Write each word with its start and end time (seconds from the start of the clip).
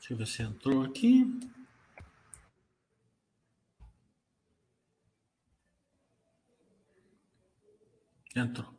Deixa 0.00 0.14
eu 0.14 0.16
ver 0.16 0.26
se 0.26 0.42
entrou 0.42 0.82
aqui. 0.82 1.26
Entrou. 8.34 8.74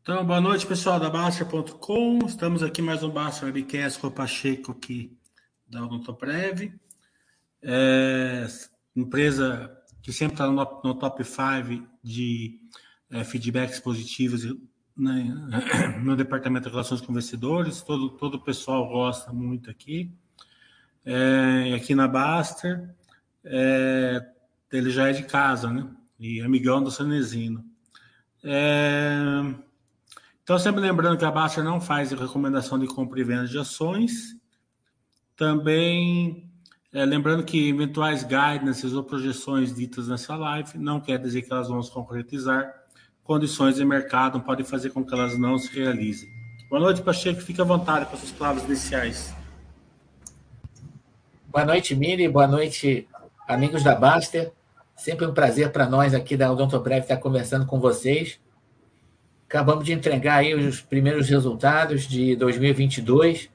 Então, 0.00 0.24
boa 0.24 0.40
noite, 0.40 0.66
pessoal 0.66 0.98
da 0.98 1.10
Baster.com. 1.10 2.20
Estamos 2.26 2.62
aqui 2.62 2.80
mais 2.80 3.02
um 3.02 3.10
Baster 3.10 3.44
Webcast 3.44 4.00
com 4.00 4.06
o 4.06 4.10
Pacheco 4.10 4.72
aqui 4.72 5.14
da 5.68 5.84
Odontoprev. 5.84 6.72
É, 7.60 8.46
empresa 8.96 9.78
que 10.02 10.10
sempre 10.10 10.36
está 10.36 10.46
no, 10.46 10.54
no, 10.54 10.94
top 10.98 11.22
5 11.22 11.86
de 12.02 12.58
é, 13.10 13.22
feedbacks 13.22 13.78
positivos 13.78 14.42
né, 14.96 15.34
no 16.02 16.16
departamento 16.16 16.66
de 16.66 16.70
relações 16.70 17.00
com 17.00 17.12
investidores. 17.12 17.82
Todo, 17.82 18.10
todo 18.10 18.34
o 18.36 18.40
pessoal 18.40 18.88
gosta 18.88 19.32
muito 19.32 19.70
aqui. 19.70 20.12
É, 21.04 21.74
aqui 21.74 21.94
na 21.94 22.08
Baster, 22.08 22.94
é, 23.44 24.24
ele 24.72 24.90
já 24.90 25.08
é 25.08 25.12
de 25.12 25.24
casa, 25.24 25.70
né? 25.70 25.86
E 26.18 26.40
amigão 26.40 26.82
do 26.82 26.90
Sanezino. 26.90 27.64
É, 28.42 29.18
então, 30.42 30.58
sempre 30.58 30.80
lembrando 30.80 31.18
que 31.18 31.24
a 31.24 31.30
Baster 31.30 31.64
não 31.64 31.80
faz 31.80 32.12
recomendação 32.12 32.78
de 32.78 32.86
compra 32.86 33.20
e 33.20 33.24
venda 33.24 33.46
de 33.46 33.58
ações. 33.58 34.36
Também 35.36 36.50
é, 36.92 37.04
lembrando 37.04 37.42
que 37.42 37.68
eventuais 37.68 38.22
guidances 38.22 38.92
ou 38.92 39.02
projeções 39.02 39.74
ditas 39.74 40.06
nessa 40.06 40.36
live 40.36 40.78
não 40.78 41.00
quer 41.00 41.18
dizer 41.18 41.42
que 41.42 41.52
elas 41.52 41.68
vão 41.68 41.82
se 41.82 41.90
concretizar. 41.90 42.72
Condições 43.24 43.76
de 43.76 43.84
mercado 43.86 44.38
podem 44.40 44.66
fazer 44.66 44.90
com 44.90 45.02
que 45.02 45.14
elas 45.14 45.38
não 45.38 45.56
se 45.56 45.74
realizem. 45.74 46.28
Boa 46.68 46.78
noite, 46.78 47.00
Pacheco. 47.00 47.40
Fique 47.40 47.58
à 47.58 47.64
vontade 47.64 48.04
com 48.04 48.12
as 48.12 48.20
suas 48.20 48.32
palavras 48.32 48.64
iniciais. 48.64 49.34
Boa 51.48 51.64
noite, 51.64 51.96
Miri. 51.96 52.28
Boa 52.28 52.46
noite, 52.46 53.08
amigos 53.48 53.82
da 53.82 53.94
Baster. 53.94 54.52
Sempre 54.94 55.24
um 55.24 55.32
prazer 55.32 55.72
para 55.72 55.88
nós 55.88 56.12
aqui 56.12 56.36
da 56.36 56.52
Odontoprev 56.52 57.00
estar 57.00 57.16
conversando 57.16 57.64
com 57.64 57.80
vocês. 57.80 58.38
Acabamos 59.48 59.86
de 59.86 59.94
entregar 59.94 60.40
aí 60.40 60.54
os 60.54 60.82
primeiros 60.82 61.26
resultados 61.26 62.06
de 62.06 62.36
2022. 62.36 63.48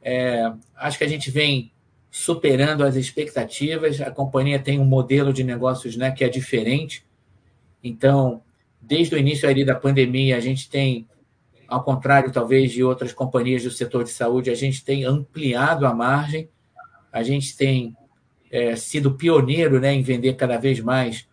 É, 0.00 0.52
acho 0.76 0.96
que 0.96 1.04
a 1.04 1.08
gente 1.08 1.28
vem 1.28 1.72
superando 2.08 2.84
as 2.84 2.94
expectativas. 2.94 4.00
A 4.00 4.12
companhia 4.12 4.60
tem 4.60 4.78
um 4.78 4.84
modelo 4.84 5.32
de 5.32 5.42
negócios 5.42 5.96
né, 5.96 6.12
que 6.12 6.22
é 6.22 6.28
diferente. 6.28 7.04
Então, 7.82 8.42
desde 8.86 9.14
o 9.14 9.18
início 9.18 9.48
ali 9.48 9.64
da 9.64 9.74
pandemia, 9.74 10.36
a 10.36 10.40
gente 10.40 10.70
tem, 10.70 11.08
ao 11.66 11.82
contrário 11.82 12.32
talvez 12.32 12.70
de 12.70 12.84
outras 12.84 13.12
companhias 13.12 13.64
do 13.64 13.70
setor 13.70 14.04
de 14.04 14.10
saúde, 14.10 14.50
a 14.50 14.54
gente 14.54 14.84
tem 14.84 15.04
ampliado 15.04 15.86
a 15.86 15.92
margem, 15.92 16.48
a 17.12 17.22
gente 17.22 17.56
tem 17.56 17.96
é, 18.50 18.76
sido 18.76 19.14
pioneiro 19.14 19.80
né, 19.80 19.92
em 19.92 20.02
vender 20.02 20.34
cada 20.34 20.56
vez 20.56 20.80
mais 20.80 21.26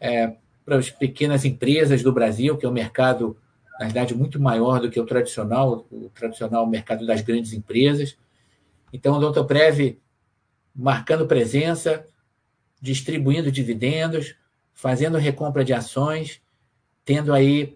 é, 0.00 0.34
para 0.64 0.76
as 0.76 0.90
pequenas 0.90 1.44
empresas 1.44 2.02
do 2.02 2.12
Brasil, 2.12 2.56
que 2.56 2.64
é 2.64 2.68
um 2.68 2.72
mercado, 2.72 3.36
na 3.78 3.86
verdade, 3.86 4.14
muito 4.14 4.40
maior 4.40 4.80
do 4.80 4.90
que 4.90 5.00
o 5.00 5.06
tradicional, 5.06 5.86
o 5.90 6.10
tradicional 6.14 6.66
mercado 6.66 7.06
das 7.06 7.20
grandes 7.20 7.52
empresas. 7.52 8.16
Então, 8.92 9.16
o 9.16 9.20
Doutor 9.20 9.44
Prev 9.44 9.98
marcando 10.74 11.26
presença, 11.26 12.04
distribuindo 12.80 13.50
dividendos, 13.50 14.36
fazendo 14.72 15.18
recompra 15.18 15.64
de 15.64 15.72
ações, 15.72 16.40
tendo 17.08 17.32
aí 17.32 17.74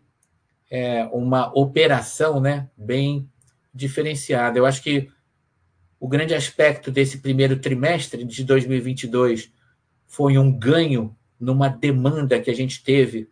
é, 0.70 1.04
uma 1.10 1.50
operação 1.58 2.38
né, 2.38 2.68
bem 2.76 3.26
diferenciada. 3.72 4.58
Eu 4.58 4.66
acho 4.66 4.82
que 4.82 5.08
o 5.98 6.06
grande 6.06 6.34
aspecto 6.34 6.90
desse 6.90 7.16
primeiro 7.16 7.58
trimestre 7.58 8.24
de 8.24 8.44
2022 8.44 9.50
foi 10.06 10.36
um 10.36 10.52
ganho 10.52 11.16
numa 11.40 11.68
demanda 11.70 12.38
que 12.38 12.50
a 12.50 12.54
gente 12.54 12.84
teve 12.84 13.30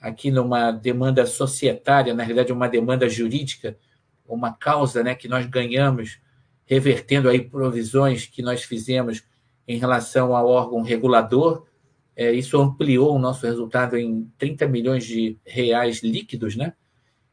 aqui 0.00 0.30
numa 0.30 0.70
demanda 0.70 1.26
societária, 1.26 2.14
na 2.14 2.22
realidade 2.22 2.50
uma 2.50 2.66
demanda 2.66 3.06
jurídica, 3.06 3.76
uma 4.26 4.50
causa 4.50 5.02
né, 5.02 5.14
que 5.14 5.28
nós 5.28 5.44
ganhamos 5.44 6.18
revertendo 6.64 7.28
aí 7.28 7.42
provisões 7.42 8.24
que 8.24 8.40
nós 8.40 8.62
fizemos 8.62 9.22
em 9.68 9.76
relação 9.76 10.34
ao 10.34 10.48
órgão 10.48 10.80
regulador. 10.80 11.66
É, 12.16 12.32
isso 12.32 12.60
ampliou 12.60 13.14
o 13.14 13.18
nosso 13.18 13.46
resultado 13.46 13.96
em 13.96 14.30
30 14.38 14.68
milhões 14.68 15.04
de 15.04 15.36
reais 15.44 16.02
líquidos, 16.02 16.56
né? 16.56 16.74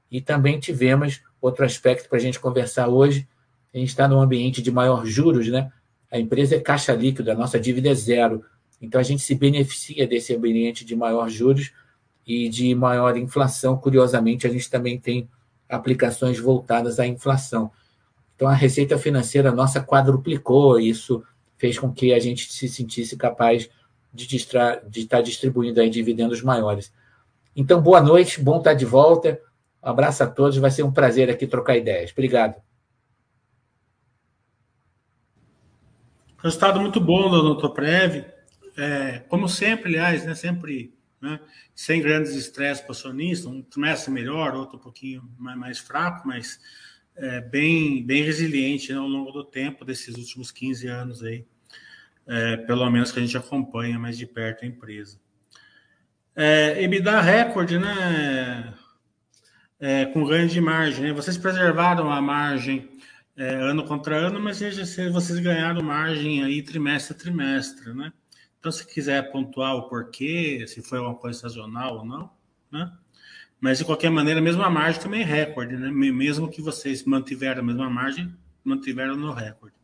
E 0.10 0.20
também 0.20 0.60
tivemos 0.60 1.22
outro 1.40 1.64
aspecto 1.64 2.10
para 2.10 2.18
a 2.18 2.22
gente 2.22 2.40
conversar 2.40 2.88
hoje. 2.88 3.28
A 3.74 3.78
gente 3.78 3.90
está 3.90 4.08
num 4.08 4.20
ambiente 4.20 4.62
de 4.62 4.72
maior 4.72 5.06
juros, 5.06 5.48
né? 5.48 5.72
A 6.12 6.20
empresa 6.20 6.56
é 6.56 6.60
caixa 6.60 6.94
líquida, 6.94 7.34
a 7.34 7.36
nossa 7.36 7.60
dívida 7.60 7.90
é 7.90 7.96
zero. 7.96 8.44
Então 8.82 9.00
a 9.00 9.04
gente 9.04 9.22
se 9.22 9.36
beneficia 9.36 10.08
desse 10.08 10.36
ambiente 10.36 10.84
de 10.84 10.96
maior 10.96 11.30
juros 11.30 11.72
e 12.26 12.50
de 12.50 12.74
maior 12.76 13.16
inflação. 13.18 13.78
Curiosamente, 13.78 14.48
a 14.48 14.50
gente 14.50 14.70
também 14.70 15.00
tem 15.00 15.30
aplicações 15.70 16.40
voltadas 16.40 17.00
à 17.00 17.08
inflação. 17.08 17.72
Então, 18.36 18.48
a 18.48 18.54
receita 18.54 18.98
financeira 18.98 19.52
nossa 19.52 19.82
quadruplicou, 19.82 20.80
isso 20.80 21.24
fez 21.58 21.78
com 21.78 21.94
que 21.94 22.12
a 22.14 22.20
gente 22.20 22.52
se 22.52 22.68
sentisse 22.68 23.16
capaz 23.16 23.64
de, 23.64 23.70
distra... 24.14 24.82
de 24.88 25.02
estar 25.02 25.22
distribuindo 25.22 25.82
aí 25.82 25.90
dividendos 25.90 26.42
maiores. 26.42 26.94
Então, 27.56 27.82
boa 27.82 28.02
noite, 28.02 28.42
bom 28.42 28.58
estar 28.58 28.74
de 28.74 28.86
volta. 28.86 29.40
Um 29.84 29.90
abraço 29.90 30.24
a 30.24 30.28
todos, 30.28 30.58
vai 30.58 30.72
ser 30.72 30.84
um 30.84 30.92
prazer 30.92 31.30
aqui 31.30 31.48
trocar 31.48 31.78
ideias. 31.78 32.12
Obrigado. 32.12 32.62
Resultado 36.38 36.80
muito 36.80 37.00
bom 37.00 37.30
do 37.30 37.42
Doutor 37.42 37.76
É, 38.78 39.20
como 39.30 39.48
sempre, 39.48 39.90
aliás, 39.90 40.26
né, 40.26 40.34
sempre 40.34 40.94
né, 41.22 41.40
sem 41.76 42.02
grandes 42.02 42.34
estresses 42.34 42.82
para 42.82 42.90
o 42.90 42.92
acionista, 42.94 43.48
um 43.48 43.62
trimestre 43.62 44.12
melhor, 44.12 44.56
outro 44.56 44.78
um 44.78 44.82
pouquinho 44.82 45.30
mais, 45.38 45.58
mais 45.58 45.80
fraco, 45.80 46.28
mas 46.28 46.60
é, 47.16 47.42
bem, 47.42 48.04
bem 48.04 48.24
resiliente 48.24 48.92
né, 48.92 48.98
ao 48.98 49.08
longo 49.08 49.32
do 49.32 49.44
tempo, 49.44 49.86
desses 49.86 50.16
últimos 50.16 50.50
15 50.52 50.88
anos 50.88 51.24
aí, 51.24 51.46
é, 52.28 52.58
pelo 52.58 52.90
menos 52.90 53.12
que 53.12 53.20
a 53.20 53.22
gente 53.22 53.38
acompanha 53.38 54.00
mais 54.00 54.18
de 54.18 54.26
perto 54.26 54.64
a 54.64 54.68
empresa. 54.68 55.20
É, 56.36 56.82
EBITDA 56.84 57.22
recorde, 57.22 57.78
né? 57.78 58.74
É, 59.80 60.06
com 60.06 60.26
ganho 60.26 60.48
de 60.48 60.62
margem. 60.62 61.06
Né? 61.06 61.14
Vocês 61.14 61.38
preservaram 61.38 62.12
a 62.12 62.22
margem 62.22 62.90
é, 63.36 63.56
ano 63.56 63.84
contra 63.84 64.16
ano, 64.16 64.40
mas 64.40 64.60
vocês 64.60 65.40
ganharam 65.40 65.82
margem 65.82 66.44
aí 66.44 66.62
trimestre 66.62 67.16
a 67.16 67.20
trimestre, 67.20 67.94
né? 67.94 68.14
Então, 68.60 68.72
se 68.72 68.86
quiser 68.86 69.32
pontuar 69.32 69.76
o 69.76 69.90
porquê, 69.90 70.66
se 70.68 70.84
foi 70.84 71.00
uma 71.00 71.16
coisa 71.16 71.40
sazonal 71.40 71.98
ou 71.98 72.06
não, 72.06 72.30
né? 72.72 72.92
Mas, 73.60 73.80
de 73.80 73.86
qualquer 73.86 74.12
maneira, 74.12 74.40
mesmo 74.40 74.62
a 74.62 74.70
margem 74.70 75.02
também 75.02 75.22
é 75.22 75.26
recorde, 75.26 75.76
né? 75.76 75.90
Mesmo 75.92 76.50
que 76.50 76.62
vocês 76.62 77.04
mantiveram 77.04 77.62
a 77.62 77.64
mesma 77.64 77.90
margem, 77.90 78.32
mantiveram 78.64 79.16
no 79.16 79.34
recorde. 79.34 79.76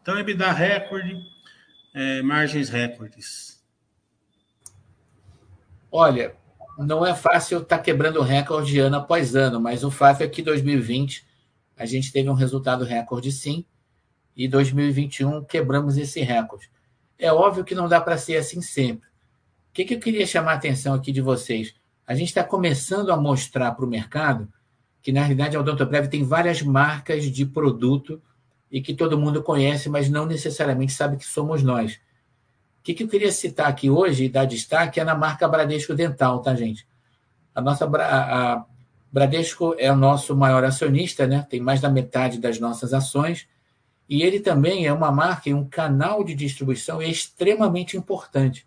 Então, 0.00 0.18
EBITDA 0.18 0.50
recorde, 0.50 1.14
é, 1.94 2.22
margens 2.22 2.68
recordes. 2.68 3.62
Olha, 5.90 6.34
não 6.78 7.04
é 7.04 7.14
fácil 7.14 7.58
estar 7.58 7.78
tá 7.78 7.82
quebrando 7.82 8.22
recorde 8.22 8.78
ano 8.78 8.96
após 8.96 9.34
ano, 9.34 9.60
mas 9.60 9.84
o 9.84 9.90
fato 9.90 10.22
é 10.22 10.28
que 10.28 10.42
2020 10.42 11.26
a 11.76 11.84
gente 11.84 12.12
teve 12.12 12.28
um 12.28 12.34
resultado 12.34 12.84
recorde 12.84 13.30
sim, 13.30 13.64
e 14.36 14.48
2021 14.48 15.44
quebramos 15.44 15.96
esse 15.98 16.20
recorde. 16.20 16.70
É 17.18 17.32
óbvio 17.32 17.64
que 17.64 17.74
não 17.74 17.88
dá 17.88 18.00
para 18.00 18.16
ser 18.16 18.36
assim 18.36 18.62
sempre. 18.62 19.08
O 19.08 19.72
que, 19.72 19.84
que 19.84 19.94
eu 19.94 20.00
queria 20.00 20.26
chamar 20.26 20.52
a 20.52 20.56
atenção 20.56 20.94
aqui 20.94 21.12
de 21.12 21.20
vocês? 21.20 21.74
a 22.06 22.14
gente 22.14 22.28
está 22.28 22.44
começando 22.44 23.10
a 23.10 23.16
mostrar 23.16 23.72
para 23.72 23.84
o 23.84 23.88
mercado 23.88 24.48
que, 25.00 25.12
na 25.12 25.20
realidade, 25.20 25.56
a 25.56 25.60
Odontoprev 25.60 26.08
tem 26.08 26.24
várias 26.24 26.62
marcas 26.62 27.24
de 27.24 27.46
produto 27.46 28.20
e 28.72 28.80
que 28.80 28.94
todo 28.94 29.18
mundo 29.18 29.42
conhece, 29.42 29.90
mas 29.90 30.08
não 30.08 30.24
necessariamente 30.24 30.94
sabe 30.94 31.18
que 31.18 31.26
somos 31.26 31.62
nós. 31.62 31.96
O 32.80 32.82
que, 32.82 32.94
que 32.94 33.02
eu 33.04 33.08
queria 33.08 33.30
citar 33.30 33.68
aqui 33.68 33.90
hoje 33.90 34.24
e 34.24 34.28
dar 34.30 34.46
destaque 34.46 34.98
é 34.98 35.04
na 35.04 35.14
marca 35.14 35.46
Bradesco 35.46 35.94
Dental, 35.94 36.40
tá, 36.40 36.54
gente? 36.54 36.88
A 37.54 37.60
nossa 37.60 37.84
a 37.84 38.64
Bradesco 39.12 39.76
é 39.78 39.92
o 39.92 39.96
nosso 39.96 40.34
maior 40.34 40.64
acionista, 40.64 41.26
né? 41.26 41.46
tem 41.50 41.60
mais 41.60 41.82
da 41.82 41.90
metade 41.90 42.38
das 42.38 42.58
nossas 42.58 42.94
ações, 42.94 43.46
e 44.08 44.22
ele 44.22 44.40
também 44.40 44.86
é 44.86 44.92
uma 44.92 45.12
marca 45.12 45.50
e 45.50 45.54
um 45.54 45.68
canal 45.68 46.24
de 46.24 46.34
distribuição 46.34 47.02
extremamente 47.02 47.96
importante. 47.96 48.66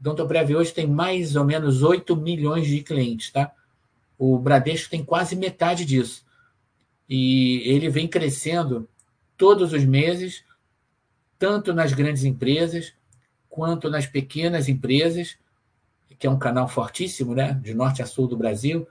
Odontoprev 0.00 0.54
hoje 0.54 0.72
tem 0.72 0.86
mais 0.86 1.34
ou 1.34 1.44
menos 1.44 1.82
8 1.82 2.14
milhões 2.16 2.68
de 2.68 2.80
clientes, 2.80 3.32
tá? 3.32 3.52
O 4.16 4.38
Bradesco 4.38 4.88
tem 4.88 5.04
quase 5.04 5.34
metade 5.34 5.84
disso. 5.84 6.24
E 7.08 7.62
ele 7.66 7.88
vem 7.88 8.06
crescendo 8.06 8.88
todos 9.42 9.72
os 9.72 9.84
meses, 9.84 10.44
tanto 11.36 11.74
nas 11.74 11.92
grandes 11.92 12.22
empresas 12.22 12.92
quanto 13.50 13.90
nas 13.90 14.06
pequenas 14.06 14.68
empresas, 14.68 15.36
que 16.16 16.28
é 16.28 16.30
um 16.30 16.38
canal 16.38 16.68
fortíssimo, 16.68 17.34
né? 17.34 17.58
De 17.60 17.74
norte 17.74 18.00
a 18.00 18.06
sul 18.06 18.28
do 18.28 18.36
Brasil, 18.36 18.86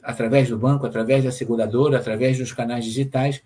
através 0.00 0.50
do 0.50 0.56
banco, 0.56 0.86
através 0.86 1.24
da 1.24 1.32
seguradora, 1.32 1.98
através 1.98 2.38
dos 2.38 2.52
canais 2.52 2.84
digitais. 2.84 3.42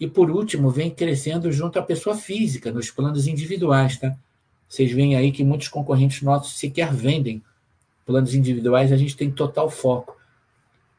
E, 0.00 0.06
por 0.06 0.30
último, 0.30 0.70
vem 0.70 0.90
crescendo 0.90 1.52
junto 1.52 1.78
à 1.78 1.82
pessoa 1.82 2.16
física, 2.16 2.72
nos 2.72 2.90
planos 2.90 3.26
individuais. 3.26 3.98
Tá? 3.98 4.16
Vocês 4.66 4.90
veem 4.90 5.14
aí 5.14 5.30
que 5.30 5.44
muitos 5.44 5.68
concorrentes 5.68 6.22
nossos 6.22 6.58
sequer 6.58 6.90
vendem 6.90 7.42
planos 8.06 8.34
individuais, 8.34 8.92
a 8.92 8.96
gente 8.96 9.14
tem 9.14 9.30
total 9.30 9.68
foco. 9.68 10.16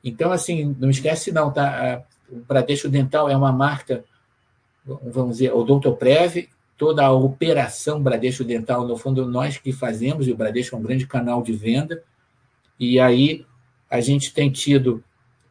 Então, 0.03 0.31
assim, 0.31 0.75
não 0.77 0.91
esquece 0.91 1.31
não, 1.31 1.51
tá? 1.51 2.03
O 2.29 2.41
Bradesco 2.41 2.87
Dental 2.87 3.27
é 3.27 3.35
uma 3.35 3.51
marca, 3.51 4.05
vamos 5.03 5.37
dizer, 5.37 5.53
o 5.53 5.91
Prev, 5.93 6.47
toda 6.77 7.05
a 7.05 7.11
operação 7.11 8.01
Bradesco 8.01 8.43
Dental, 8.43 8.87
no 8.87 8.95
fundo, 8.95 9.25
nós 9.25 9.57
que 9.57 9.71
fazemos, 9.71 10.27
e 10.27 10.31
o 10.31 10.37
Bradesco 10.37 10.75
é 10.75 10.79
um 10.79 10.83
grande 10.83 11.07
canal 11.07 11.41
de 11.41 11.53
venda, 11.53 12.03
e 12.79 12.99
aí 12.99 13.45
a 13.89 13.99
gente 13.99 14.33
tem 14.33 14.49
tido 14.51 15.03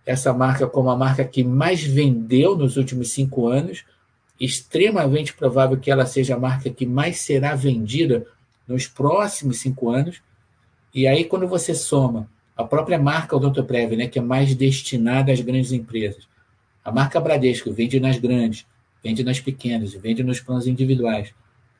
essa 0.04 0.32
marca 0.32 0.66
como 0.66 0.88
a 0.88 0.96
marca 0.96 1.24
que 1.24 1.42
mais 1.42 1.82
vendeu 1.82 2.56
nos 2.56 2.76
últimos 2.76 3.10
cinco 3.10 3.48
anos, 3.48 3.84
extremamente 4.38 5.34
provável 5.34 5.78
que 5.78 5.90
ela 5.90 6.06
seja 6.06 6.36
a 6.36 6.38
marca 6.38 6.70
que 6.70 6.86
mais 6.86 7.18
será 7.18 7.54
vendida 7.54 8.26
nos 8.68 8.86
próximos 8.86 9.58
cinco 9.58 9.90
anos. 9.90 10.22
E 10.94 11.06
aí, 11.06 11.24
quando 11.24 11.48
você 11.48 11.74
soma 11.74 12.28
a 12.56 12.62
própria 12.62 12.98
marca 12.98 13.36
Odontoprev, 13.36 13.96
né, 13.96 14.06
que 14.06 14.18
é 14.18 14.22
mais 14.22 14.54
destinada 14.54 15.32
às 15.32 15.40
grandes 15.40 15.72
empresas, 15.72 16.28
a 16.84 16.92
marca 16.92 17.20
Bradesco 17.20 17.72
vende 17.72 17.98
nas 17.98 18.18
grandes, 18.18 18.64
vende 19.06 19.22
nas 19.22 19.38
pequenas, 19.38 19.94
vende 19.94 20.24
nos 20.24 20.40
planos 20.40 20.66
individuais. 20.66 21.32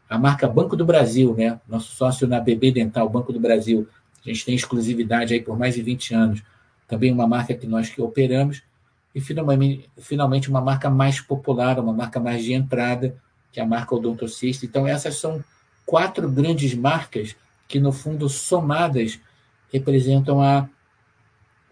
A 0.08 0.16
marca 0.16 0.46
Banco 0.46 0.76
do 0.76 0.84
Brasil, 0.84 1.34
né, 1.34 1.60
nosso 1.68 1.92
sócio 1.96 2.28
na 2.28 2.38
BB 2.38 2.70
Dental, 2.70 3.08
Banco 3.08 3.32
do 3.32 3.40
Brasil, 3.40 3.88
a 4.24 4.28
gente 4.28 4.44
tem 4.44 4.54
exclusividade 4.54 5.34
aí 5.34 5.40
por 5.40 5.58
mais 5.58 5.74
de 5.74 5.82
20 5.82 6.14
anos 6.14 6.42
também 6.86 7.12
uma 7.12 7.26
marca 7.26 7.52
que 7.52 7.66
nós 7.66 7.88
que 7.90 8.00
operamos, 8.00 8.62
e 9.12 9.20
finalmente, 9.20 9.90
finalmente 9.98 10.48
uma 10.48 10.60
marca 10.60 10.88
mais 10.88 11.20
popular, 11.20 11.80
uma 11.80 11.92
marca 11.92 12.20
mais 12.20 12.44
de 12.44 12.52
entrada, 12.52 13.16
que 13.50 13.58
é 13.58 13.62
a 13.64 13.66
marca 13.66 13.96
Odontocista. 13.96 14.64
Então, 14.64 14.86
essas 14.86 15.16
são 15.16 15.42
quatro 15.84 16.30
grandes 16.30 16.74
marcas 16.74 17.34
que, 17.66 17.80
no 17.80 17.90
fundo, 17.90 18.28
somadas, 18.28 19.18
representam 19.72 20.40
a, 20.40 20.68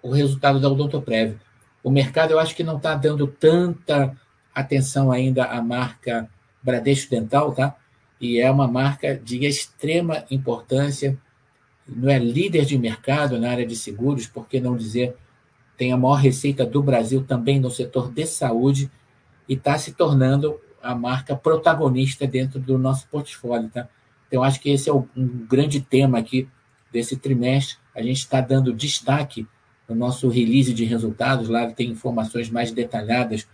o 0.03 0.11
resultado 0.11 0.59
da 0.59 0.69
Odontoprev. 0.69 1.37
O 1.81 1.93
mercado, 1.93 2.33
eu 2.33 2.41
acho 2.41 2.57
que 2.57 2.65
não 2.65 2.79
está 2.79 2.97
dando 2.97 3.29
tanta 3.29 4.17
atenção 4.55 5.11
ainda 5.11 5.45
à 5.45 5.61
marca 5.61 6.29
Bradesco 6.63 7.11
Dental, 7.11 7.53
tá? 7.53 7.77
E 8.21 8.39
é 8.39 8.51
uma 8.51 8.69
marca 8.69 9.17
de 9.17 9.45
extrema 9.45 10.25
importância 10.31 11.19
não 11.87 12.09
é 12.09 12.19
líder 12.19 12.65
de 12.65 12.79
mercado 12.79 13.39
na 13.39 13.51
área 13.51 13.67
de 13.67 13.77
seguros, 13.77 14.27
por 14.27 14.49
que 14.49 14.61
não 14.61 14.77
dizer, 14.77 15.15
tem 15.77 15.93
a 15.93 15.97
maior 15.97 16.15
receita 16.15 16.65
do 16.65 16.83
Brasil 16.83 17.25
também 17.25 17.61
no 17.61 17.71
setor 17.71 18.11
de 18.11 18.27
saúde 18.27 18.91
e 19.49 19.55
está 19.55 19.77
se 19.77 19.93
tornando 19.93 20.59
a 20.83 20.95
marca 20.95 21.37
protagonista 21.37 22.27
dentro 22.27 22.59
do 22.59 22.79
nosso 22.79 23.07
portfólio. 23.09 23.69
Tá? 23.69 23.89
Então, 24.29 24.43
acho 24.43 24.61
que 24.61 24.71
esse 24.71 24.89
é 24.89 24.93
um 24.93 25.07
grande 25.49 25.81
tema 25.81 26.19
aqui 26.19 26.49
desse 26.93 27.17
trimestre. 27.17 27.77
A 27.95 28.03
gente 28.03 28.19
está 28.19 28.41
dando 28.41 28.73
destaque 28.73 29.47
no 29.89 29.95
nosso 29.95 30.29
release 30.29 30.73
de 30.73 30.85
resultados, 30.85 31.49
lá 31.49 31.71
tem 31.71 31.91
informações 31.91 32.49
mais 32.49 32.71
detalhadas 32.71 33.47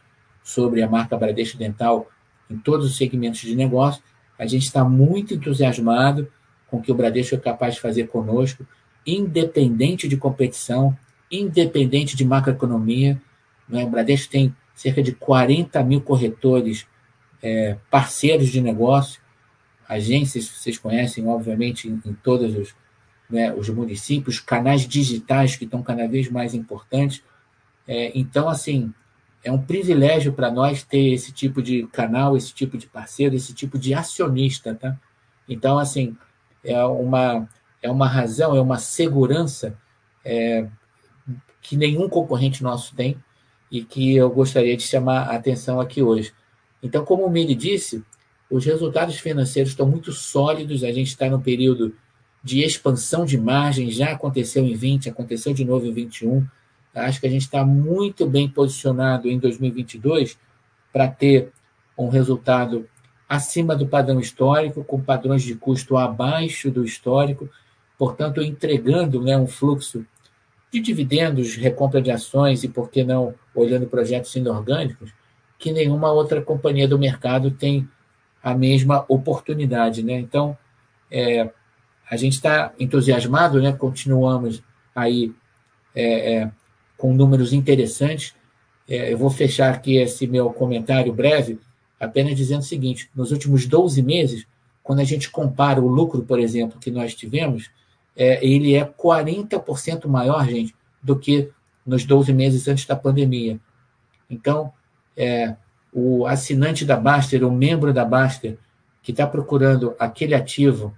sobre 0.43 0.83
a 0.83 0.89
marca 0.89 1.17
Bradesco 1.17 1.59
Dental 1.59 2.09
em 2.51 2.57
todos 2.59 2.87
os 2.87 2.97
segmentos 2.97 3.41
de 3.41 3.55
negócio. 3.55 4.03
A 4.39 4.47
gente 4.47 4.65
está 4.65 4.85
muito 4.85 5.35
entusiasmado 5.35 6.31
com 6.67 6.79
o 6.79 6.83
que 6.83 6.91
o 6.91 6.95
Bradesco 6.95 7.35
é 7.35 7.39
capaz 7.39 7.75
de 7.75 7.81
fazer 7.81 8.09
conosco, 8.09 8.67
independente 9.07 10.09
de 10.09 10.17
competição, 10.17 10.97
independente 11.31 12.17
de 12.17 12.25
macroeconomia. 12.25 13.21
Né? 13.69 13.85
O 13.85 13.91
Bradesco 13.91 14.31
tem 14.31 14.55
cerca 14.75 15.03
de 15.03 15.13
40 15.13 15.83
mil 15.85 16.01
corretores 16.01 16.87
é, 17.43 17.77
parceiros 17.91 18.49
de 18.49 18.61
negócio, 18.61 19.21
agências, 19.89 20.47
vocês 20.47 20.79
conhecem, 20.79 21.27
obviamente, 21.27 21.89
em, 21.89 22.01
em 22.07 22.15
todos 22.15 22.57
os, 22.57 22.75
né, 23.29 23.53
os 23.53 23.69
municípios, 23.69 24.39
canais 24.39 24.87
digitais 24.87 25.57
que 25.57 25.65
estão 25.65 25.83
cada 25.83 26.07
vez 26.07 26.31
mais 26.31 26.55
importantes. 26.55 27.23
É, 27.87 28.13
então, 28.15 28.49
assim, 28.49 28.93
é 29.43 29.51
um 29.51 29.61
privilégio 29.61 30.33
para 30.33 30.51
nós 30.51 30.83
ter 30.83 31.13
esse 31.13 31.33
tipo 31.33 31.63
de 31.63 31.87
canal, 31.89 32.37
esse 32.37 32.53
tipo 32.53 32.77
de 32.77 32.87
parceiro, 32.87 33.35
esse 33.35 33.55
tipo 33.55 33.79
de 33.79 33.95
acionista, 33.95 34.75
tá? 34.75 34.99
Então, 35.49 35.79
assim, 35.79 36.17
é 36.63 36.83
uma, 36.85 37.49
é 37.83 37.91
uma 37.91 38.07
razão, 38.07 38.55
é 38.55 38.61
uma 38.61 38.79
segurança 38.79 39.77
é, 40.25 40.67
que 41.63 41.77
nenhum 41.77 42.09
concorrente 42.09 42.63
nosso 42.63 42.95
tem 42.95 43.17
e 43.71 43.83
que 43.83 44.15
eu 44.17 44.29
gostaria 44.31 44.77
de 44.77 44.83
chamar 44.83 45.29
a 45.29 45.37
atenção 45.37 45.81
aqui 45.81 46.03
hoje. 46.03 46.33
Então, 46.83 47.05
como 47.05 47.25
o 47.25 47.31
Mili 47.31 47.55
disse, 47.55 48.05
os 48.51 48.65
resultados 48.65 49.19
financeiros 49.19 49.71
estão 49.73 49.87
muito 49.87 50.13
sólidos, 50.13 50.83
a 50.83 50.93
gente 50.93 51.09
está 51.09 51.29
no 51.31 51.41
período 51.41 51.95
de 52.43 52.63
expansão 52.63 53.25
de 53.25 53.39
margem, 53.39 53.91
já 53.91 54.13
aconteceu 54.13 54.65
em 54.65 54.75
20, 54.75 55.09
aconteceu 55.09 55.53
de 55.53 55.65
novo 55.65 55.87
em 55.87 55.93
21. 55.93 56.47
Acho 56.95 57.21
que 57.21 57.27
a 57.27 57.31
gente 57.31 57.43
está 57.43 57.65
muito 57.65 58.27
bem 58.27 58.49
posicionado 58.49 59.29
em 59.29 59.39
2022 59.39 60.39
para 60.93 61.09
ter 61.09 61.53
um 61.97 62.09
resultado 62.09 62.89
acima 63.29 63.77
do 63.77 63.87
padrão 63.87 64.19
histórico, 64.19 64.83
com 64.83 65.01
padrões 65.01 65.43
de 65.43 65.55
custo 65.55 65.97
abaixo 65.97 66.71
do 66.71 66.85
histórico, 66.85 67.49
portanto, 67.97 68.43
entregando 68.43 69.23
né, 69.23 69.37
um 69.37 69.47
fluxo 69.47 70.05
de 70.73 70.81
dividendos, 70.81 71.55
recompra 71.55 72.03
de 72.03 72.11
ações 72.11 72.65
e, 72.65 72.69
por 72.69 72.91
que 72.91 73.05
não, 73.05 73.35
olhando 73.55 73.87
projetos 73.87 74.35
inorgânicos, 74.35 75.13
que 75.59 75.73
nenhuma 75.73 76.11
outra 76.11 76.41
companhia 76.41 76.89
do 76.89 76.99
mercado 76.99 77.51
tem 77.51 77.89
a 78.43 78.55
mesma 78.55 79.05
oportunidade. 79.09 80.03
Né? 80.03 80.15
Então, 80.15 80.57
é, 81.11 81.51
a 82.11 82.17
gente 82.17 82.35
está 82.35 82.73
entusiasmado, 82.81 83.61
né? 83.61 83.73
continuamos 83.73 84.63
aí 84.95 85.33
é, 85.95 86.35
é, 86.35 86.51
com 87.01 87.15
números 87.15 87.53
interessantes. 87.53 88.35
É, 88.87 89.13
eu 89.13 89.17
vou 89.19 89.31
fechar 89.31 89.73
aqui 89.73 89.97
esse 89.97 90.27
meu 90.27 90.51
comentário 90.51 91.13
breve 91.13 91.59
apenas 91.99 92.37
dizendo 92.37 92.61
o 92.61 92.65
seguinte: 92.65 93.11
nos 93.17 93.33
últimos 93.33 93.67
12 93.67 94.03
meses, 94.03 94.47
quando 94.83 95.01
a 95.01 95.05
gente 95.05 95.31
compara 95.31 95.81
o 95.81 95.89
lucro, 95.89 96.23
por 96.23 96.39
exemplo, 96.39 96.79
que 96.79 96.91
nós 96.91 97.15
tivemos, 97.15 97.71
é, 98.15 98.45
ele 98.47 98.75
é 98.75 98.85
40% 98.85 100.07
maior, 100.07 100.47
gente, 100.47 100.75
do 101.03 101.19
que 101.19 101.51
nos 101.85 102.05
12 102.05 102.33
meses 102.33 102.69
antes 102.69 102.85
da 102.85 102.95
pandemia. 102.95 103.59
Então, 104.29 104.73
é, 105.17 105.57
o 105.93 106.27
assinante 106.27 106.85
da 106.85 106.97
Baster, 106.97 107.45
o 107.45 107.51
membro 107.51 107.93
da 107.93 108.05
Baster, 108.05 108.59
que 109.03 109.11
está 109.11 109.27
procurando 109.27 109.95
aquele 109.99 110.35
ativo 110.35 110.95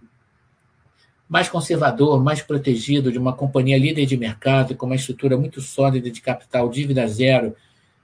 mais 1.33 1.49
conservador, 1.49 2.23
mais 2.23 2.43
protegido, 2.43 3.11
de 3.11 3.17
uma 3.17 3.33
companhia 3.33 3.79
líder 3.79 4.05
de 4.05 4.19
mercado, 4.19 4.77
com 4.77 4.85
uma 4.85 4.97
estrutura 4.97 5.35
muito 5.35 5.63
sólida 5.63 6.11
de 6.11 6.21
capital, 6.21 6.69
dívida 6.69 7.09
zero, 7.09 7.57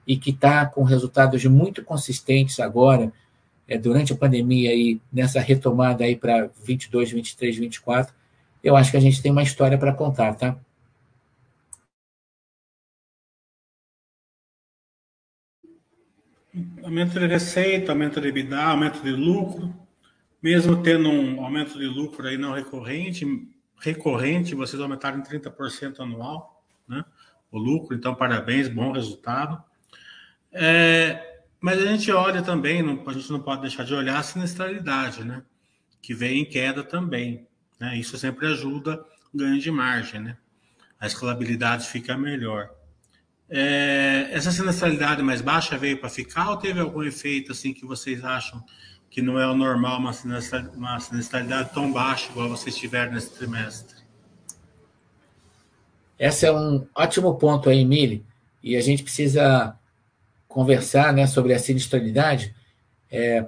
e 0.07 0.17
que 0.17 0.31
está 0.31 0.65
com 0.65 0.81
resultados 0.81 1.45
muito 1.45 1.83
consistentes 1.83 2.59
agora, 2.59 3.13
é, 3.67 3.77
durante 3.77 4.11
a 4.11 4.15
pandemia 4.15 4.73
e 4.73 4.99
nessa 5.13 5.39
retomada 5.39 6.03
aí 6.03 6.15
para 6.15 6.49
22, 6.65 7.11
23, 7.11 7.55
24, 7.55 8.15
eu 8.63 8.75
acho 8.75 8.89
que 8.89 8.97
a 8.97 8.99
gente 8.99 9.21
tem 9.21 9.31
uma 9.31 9.43
história 9.43 9.77
para 9.77 9.93
contar, 9.93 10.33
tá? 10.33 10.57
Aumento 16.81 17.19
de 17.19 17.27
receita, 17.27 17.91
aumento 17.91 18.19
de 18.19 18.27
EBITDA, 18.27 18.59
aumento 18.59 19.03
de 19.03 19.11
lucro, 19.11 19.71
mesmo 20.41 20.81
tendo 20.81 21.09
um 21.09 21.43
aumento 21.43 21.77
de 21.77 21.85
lucro 21.85 22.27
aí 22.27 22.37
não 22.37 22.53
recorrente, 22.53 23.25
recorrente, 23.79 24.55
vocês 24.55 24.81
aumentaram 24.81 25.19
em 25.19 25.23
30% 25.23 25.99
anual, 25.99 26.63
né? 26.87 27.03
O 27.51 27.57
lucro, 27.57 27.95
então 27.95 28.13
parabéns, 28.13 28.67
bom 28.67 28.91
resultado. 28.91 29.61
É, 30.51 31.43
mas 31.59 31.81
a 31.81 31.85
gente 31.85 32.11
olha 32.11 32.41
também, 32.41 32.81
não, 32.81 33.03
a 33.07 33.13
gente 33.13 33.31
não 33.31 33.41
pode 33.41 33.61
deixar 33.61 33.83
de 33.83 33.93
olhar 33.93 34.19
a 34.19 34.23
sinistralidade, 34.23 35.23
né? 35.23 35.43
Que 36.01 36.13
vem 36.13 36.41
em 36.41 36.45
queda 36.45 36.83
também. 36.83 37.47
Né? 37.79 37.97
Isso 37.97 38.17
sempre 38.17 38.47
ajuda 38.47 39.03
o 39.33 39.37
ganho 39.37 39.59
de 39.59 39.71
margem, 39.71 40.19
né? 40.19 40.37
A 40.99 41.07
escalabilidade 41.07 41.87
fica 41.87 42.17
melhor. 42.17 42.69
É, 43.49 44.29
essa 44.31 44.51
sinistralidade 44.51 45.23
mais 45.23 45.41
baixa 45.41 45.77
veio 45.77 45.97
para 45.97 46.09
ficar 46.09 46.51
ou 46.51 46.57
teve 46.57 46.79
algum 46.79 47.01
efeito 47.01 47.51
assim 47.51 47.73
que 47.73 47.85
vocês 47.85 48.23
acham 48.23 48.63
que 49.09 49.21
não 49.21 49.39
é 49.39 49.47
o 49.47 49.55
normal 49.55 49.99
uma 49.99 50.13
sinistralidade, 50.13 50.77
uma 50.77 50.99
sinistralidade 50.99 51.73
tão 51.73 51.91
baixa 51.91 52.29
igual 52.29 52.49
vocês 52.49 52.75
tiveram 52.75 53.13
nesse 53.13 53.31
trimestre? 53.31 53.99
Esse 56.17 56.45
é 56.45 56.51
um 56.51 56.85
ótimo 56.93 57.35
ponto 57.35 57.69
aí, 57.69 57.85
Mili, 57.85 58.25
e 58.61 58.75
a 58.75 58.81
gente 58.81 59.03
precisa 59.03 59.75
conversar 60.47 61.13
né, 61.13 61.25
sobre 61.25 61.53
a 61.53 61.59
sinistralidade, 61.59 62.53
é, 63.09 63.45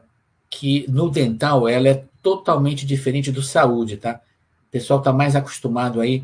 que 0.50 0.86
no 0.90 1.10
dental 1.10 1.68
ela 1.68 1.90
é 1.90 2.06
totalmente 2.22 2.86
diferente 2.86 3.32
do 3.32 3.42
saúde, 3.42 3.98
tá? 3.98 4.22
O 4.68 4.72
pessoal 4.72 5.00
está 5.00 5.12
mais 5.12 5.36
acostumado 5.36 6.00
aí 6.00 6.24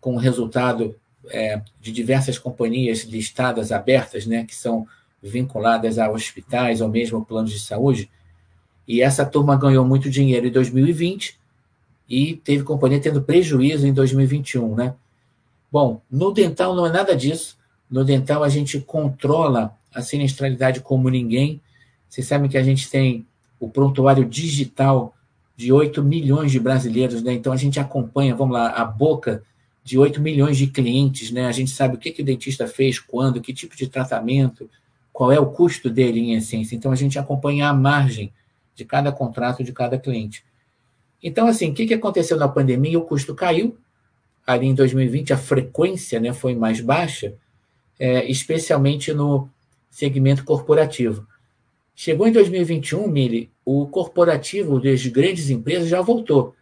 com 0.00 0.14
o 0.14 0.18
resultado 0.18 0.94
é, 1.30 1.60
de 1.80 1.92
diversas 1.92 2.38
companhias 2.38 3.04
listadas, 3.04 3.72
abertas, 3.72 4.26
né, 4.26 4.44
que 4.44 4.54
são 4.54 4.86
vinculadas 5.22 5.98
a 5.98 6.10
hospitais 6.10 6.80
ou 6.80 6.88
mesmo 6.88 7.24
planos 7.24 7.50
de 7.50 7.60
saúde. 7.60 8.10
E 8.88 9.02
essa 9.02 9.26
turma 9.26 9.54
ganhou 9.54 9.84
muito 9.84 10.08
dinheiro 10.08 10.46
em 10.46 10.50
2020 10.50 11.38
e 12.08 12.36
teve 12.36 12.64
companhia 12.64 12.98
tendo 12.98 13.20
prejuízo 13.20 13.86
em 13.86 13.92
2021, 13.92 14.74
né? 14.74 14.94
Bom, 15.70 16.00
no 16.10 16.32
dental 16.32 16.74
não 16.74 16.86
é 16.86 16.90
nada 16.90 17.14
disso. 17.14 17.58
No 17.90 18.02
dental 18.02 18.42
a 18.42 18.48
gente 18.48 18.80
controla 18.80 19.76
a 19.94 20.00
sinistralidade 20.00 20.80
como 20.80 21.10
ninguém. 21.10 21.60
Vocês 22.08 22.26
sabem 22.26 22.48
que 22.48 22.56
a 22.56 22.62
gente 22.62 22.90
tem 22.90 23.26
o 23.60 23.68
prontuário 23.68 24.24
digital 24.24 25.14
de 25.54 25.70
8 25.70 26.02
milhões 26.02 26.50
de 26.50 26.58
brasileiros, 26.58 27.22
né? 27.22 27.34
Então 27.34 27.52
a 27.52 27.56
gente 27.56 27.78
acompanha, 27.78 28.34
vamos 28.34 28.54
lá, 28.54 28.70
a 28.70 28.84
boca 28.86 29.42
de 29.84 29.98
8 29.98 30.20
milhões 30.20 30.56
de 30.56 30.66
clientes, 30.68 31.30
né? 31.30 31.46
A 31.46 31.52
gente 31.52 31.72
sabe 31.72 31.96
o 31.96 31.98
que, 31.98 32.10
que 32.10 32.22
o 32.22 32.24
dentista 32.24 32.66
fez, 32.66 32.98
quando, 32.98 33.40
que 33.40 33.52
tipo 33.52 33.76
de 33.76 33.86
tratamento, 33.86 34.70
qual 35.12 35.30
é 35.30 35.38
o 35.38 35.50
custo 35.50 35.90
dele 35.90 36.20
em 36.20 36.34
essência. 36.34 36.74
Então 36.74 36.90
a 36.90 36.96
gente 36.96 37.18
acompanha 37.18 37.68
a 37.68 37.74
margem 37.74 38.32
de 38.78 38.84
cada 38.84 39.10
contrato 39.10 39.64
de 39.64 39.72
cada 39.72 39.98
cliente. 39.98 40.44
Então, 41.20 41.48
assim, 41.48 41.72
o 41.72 41.74
que, 41.74 41.92
aconteceu 41.92 42.36
na 42.36 42.46
pandemia? 42.46 42.96
O 42.96 43.02
custo 43.02 43.34
caiu. 43.34 43.76
Ali 44.46 44.68
em 44.68 44.74
2020, 44.74 45.32
a 45.32 45.36
frequência 45.36 46.20
né, 46.20 46.32
foi 46.32 46.54
mais 46.54 46.80
baixa, 46.80 47.34
é, 47.98 48.24
especialmente 48.30 49.12
no 49.12 49.50
segmento 49.90 50.44
corporativo. 50.44 51.26
Chegou 51.92 52.28
em 52.28 52.32
2021, 52.32 53.08
Mili, 53.08 53.50
o 53.64 53.88
corporativo 53.88 54.80
das 54.80 55.04
grandes 55.08 55.50
empresas 55.50 55.88
já 55.88 56.00
voltou. 56.00 56.54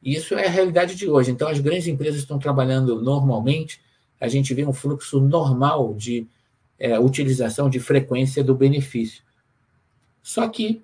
Isso 0.00 0.36
é 0.36 0.46
a 0.46 0.50
realidade 0.50 0.94
de 0.94 1.10
hoje. 1.10 1.32
Então, 1.32 1.48
as 1.48 1.58
grandes 1.58 1.88
empresas 1.88 2.20
estão 2.20 2.38
trabalhando 2.38 3.02
normalmente, 3.02 3.80
a 4.20 4.28
gente 4.28 4.54
vê 4.54 4.64
um 4.64 4.72
fluxo 4.72 5.20
normal 5.20 5.92
de 5.94 6.28
é, 6.78 6.96
utilização 6.96 7.68
de 7.68 7.80
frequência 7.80 8.44
do 8.44 8.54
benefício. 8.54 9.22
Só 10.22 10.48
que 10.48 10.82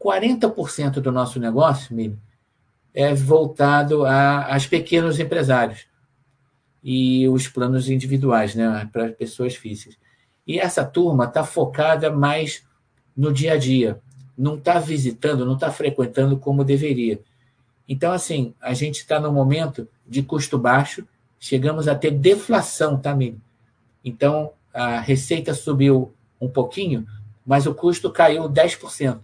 40% 0.00 1.00
do 1.00 1.12
nosso 1.12 1.40
negócio, 1.40 1.94
Mili, 1.94 2.18
é 2.94 3.14
voltado 3.14 4.04
a, 4.04 4.52
aos 4.52 4.66
pequenos 4.66 5.18
empresários 5.18 5.86
e 6.82 7.28
os 7.28 7.48
planos 7.48 7.88
individuais, 7.88 8.54
né, 8.54 8.88
para 8.92 9.10
pessoas 9.10 9.54
físicas. 9.54 9.98
E 10.46 10.58
essa 10.58 10.84
turma 10.84 11.24
está 11.24 11.44
focada 11.44 12.10
mais 12.10 12.64
no 13.16 13.32
dia 13.32 13.54
a 13.54 13.56
dia, 13.56 14.00
não 14.36 14.54
está 14.54 14.78
visitando, 14.78 15.44
não 15.44 15.54
está 15.54 15.70
frequentando 15.70 16.38
como 16.38 16.64
deveria. 16.64 17.20
Então, 17.88 18.12
assim, 18.12 18.54
a 18.60 18.72
gente 18.72 18.98
está 18.98 19.18
no 19.18 19.32
momento 19.32 19.88
de 20.06 20.22
custo 20.22 20.58
baixo, 20.58 21.06
chegamos 21.38 21.88
a 21.88 21.94
ter 21.94 22.12
deflação, 22.12 22.98
tá, 22.98 23.10
amigo? 23.10 23.40
Então, 24.04 24.52
a 24.72 25.00
receita 25.00 25.52
subiu 25.54 26.12
um 26.40 26.48
pouquinho, 26.48 27.06
mas 27.44 27.66
o 27.66 27.74
custo 27.74 28.10
caiu 28.10 28.48
10%. 28.48 29.20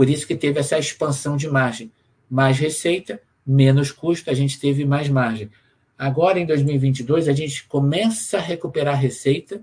Por 0.00 0.08
isso 0.08 0.26
que 0.26 0.34
teve 0.34 0.58
essa 0.58 0.78
expansão 0.78 1.36
de 1.36 1.46
margem. 1.46 1.92
Mais 2.30 2.58
receita, 2.58 3.20
menos 3.46 3.92
custo, 3.92 4.30
a 4.30 4.32
gente 4.32 4.58
teve 4.58 4.82
mais 4.82 5.10
margem. 5.10 5.50
Agora, 5.98 6.40
em 6.40 6.46
2022, 6.46 7.28
a 7.28 7.34
gente 7.34 7.64
começa 7.66 8.38
a 8.38 8.40
recuperar 8.40 8.98
receita, 8.98 9.62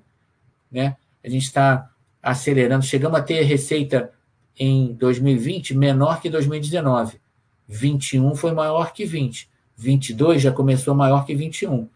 né? 0.72 0.96
A 1.24 1.28
gente 1.28 1.46
está 1.46 1.90
acelerando. 2.22 2.86
Chegamos 2.86 3.20
a 3.20 3.24
ter 3.24 3.42
receita 3.42 4.12
em 4.60 4.94
2020 4.94 5.74
menor 5.74 6.22
que 6.22 6.30
2019. 6.30 7.20
21 7.68 8.36
foi 8.36 8.52
maior 8.52 8.94
que 8.94 9.06
20. 9.06 9.50
22 9.76 10.40
já 10.40 10.52
começou 10.52 10.94
maior 10.94 11.26
que 11.26 11.34
21. 11.34 11.90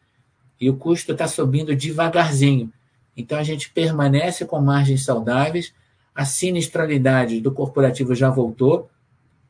E 0.59 0.67
o 0.67 0.77
custo 0.77 1.11
está 1.11 1.27
subindo 1.27 1.75
devagarzinho. 1.75 2.73
Então 3.15 3.37
a 3.37 3.43
gente 3.43 3.69
permanece 3.69 4.45
com 4.45 4.59
margens 4.59 5.05
saudáveis. 5.05 5.71
A 6.13 6.25
sinistralidade 6.25 7.39
do 7.39 7.51
corporativo 7.51 8.13
já 8.13 8.29
voltou, 8.29 8.89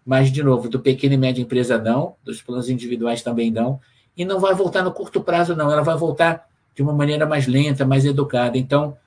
mas, 0.05 0.31
de 0.31 0.43
novo, 0.43 0.69
do 0.69 0.79
pequeno 0.79 1.13
e 1.13 1.17
média 1.17 1.41
empresa 1.41 1.77
não, 1.77 2.15
dos 2.23 2.41
planos 2.41 2.69
individuais 2.69 3.21
também 3.21 3.51
não. 3.51 3.79
E 4.15 4.25
não 4.25 4.39
vai 4.39 4.53
voltar 4.53 4.83
no 4.83 4.91
curto 4.91 5.21
prazo, 5.21 5.55
não. 5.55 5.71
Ela 5.71 5.83
vai 5.83 5.97
voltar 5.97 6.47
de 6.75 6.81
uma 6.81 6.93
maneira 6.93 7.25
mais 7.25 7.47
lenta, 7.47 7.85
mais 7.85 8.05
educada. 8.05 8.57
Então, 8.57 8.97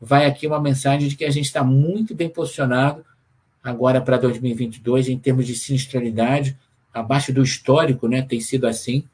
vai 0.00 0.26
aqui 0.26 0.46
uma 0.46 0.60
mensagem 0.60 1.08
de 1.08 1.16
que 1.16 1.24
a 1.24 1.30
gente 1.30 1.46
está 1.46 1.62
muito 1.62 2.14
bem 2.14 2.28
posicionado 2.28 3.04
agora 3.62 4.00
para 4.00 4.16
2022 4.16 5.08
em 5.08 5.18
termos 5.18 5.46
de 5.46 5.54
sinistralidade, 5.54 6.58
abaixo 6.92 7.32
do 7.32 7.42
histórico, 7.42 8.08
né? 8.08 8.22
Tem 8.22 8.40
sido 8.40 8.66
assim. 8.66 9.04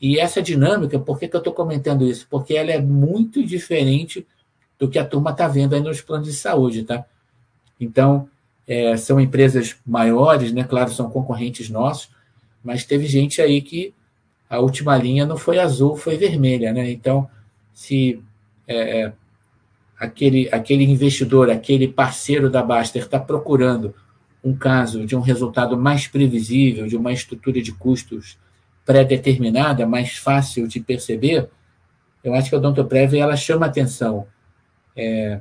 E 0.00 0.18
essa 0.18 0.40
dinâmica, 0.40 0.98
por 0.98 1.18
que, 1.18 1.28
que 1.28 1.36
eu 1.36 1.40
estou 1.40 1.52
comentando 1.52 2.06
isso? 2.06 2.26
Porque 2.30 2.54
ela 2.54 2.70
é 2.70 2.80
muito 2.80 3.44
diferente 3.44 4.26
do 4.78 4.88
que 4.88 4.98
a 4.98 5.04
turma 5.04 5.30
está 5.30 5.46
vendo 5.46 5.74
aí 5.74 5.80
nos 5.82 6.00
planos 6.00 6.28
de 6.28 6.32
saúde, 6.32 6.84
tá? 6.84 7.04
Então, 7.80 8.28
é, 8.68 8.96
são 8.96 9.20
empresas 9.20 9.76
maiores, 9.86 10.52
né? 10.52 10.62
Claro, 10.62 10.92
são 10.92 11.10
concorrentes 11.10 11.70
nossos, 11.70 12.10
mas 12.62 12.84
teve 12.84 13.06
gente 13.06 13.40
aí 13.40 13.62
que 13.62 13.94
a 14.48 14.58
última 14.60 14.96
linha 14.96 15.24
não 15.24 15.36
foi 15.36 15.58
azul, 15.58 15.96
foi 15.96 16.16
vermelha, 16.16 16.72
né? 16.72 16.90
Então, 16.90 17.28
se 17.72 18.22
é, 18.68 19.00
é 19.00 19.12
aquele, 19.98 20.48
aquele 20.52 20.84
investidor, 20.84 21.50
aquele 21.50 21.88
parceiro 21.88 22.50
da 22.50 22.62
Baster 22.62 23.02
está 23.02 23.18
procurando 23.18 23.94
um 24.42 24.56
caso 24.56 25.06
de 25.06 25.14
um 25.14 25.20
resultado 25.20 25.76
mais 25.76 26.06
previsível, 26.06 26.86
de 26.86 26.96
uma 26.96 27.12
estrutura 27.12 27.60
de 27.60 27.72
custos 27.72 28.38
pré-determinada, 28.84 29.86
mais 29.86 30.16
fácil 30.16 30.66
de 30.66 30.80
perceber, 30.80 31.48
eu 32.24 32.34
acho 32.34 32.48
que 32.48 32.54
a 32.54 32.58
Odontoprev 32.58 33.14
ela 33.14 33.36
chama 33.36 33.66
atenção. 33.66 34.26
É, 34.96 35.40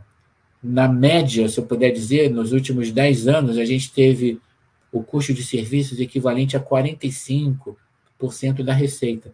na 0.61 0.87
média, 0.87 1.47
se 1.47 1.59
eu 1.59 1.65
puder 1.65 1.91
dizer, 1.91 2.29
nos 2.29 2.51
últimos 2.51 2.91
10 2.91 3.27
anos, 3.27 3.57
a 3.57 3.65
gente 3.65 3.91
teve 3.91 4.39
o 4.91 5.01
custo 5.03 5.33
de 5.33 5.43
serviços 5.43 5.99
equivalente 5.99 6.57
a 6.57 6.59
45% 6.59 7.75
da 8.63 8.73
receita. 8.73 9.33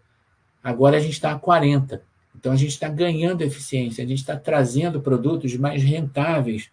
Agora 0.63 0.97
a 0.97 0.99
gente 0.99 1.13
está 1.13 1.31
a 1.31 1.39
40%. 1.39 2.01
Então, 2.37 2.51
a 2.51 2.55
gente 2.55 2.71
está 2.71 2.89
ganhando 2.89 3.41
eficiência, 3.41 4.03
a 4.03 4.07
gente 4.07 4.19
está 4.19 4.35
trazendo 4.35 5.01
produtos 5.01 5.55
mais 5.55 5.81
rentáveis 5.81 6.69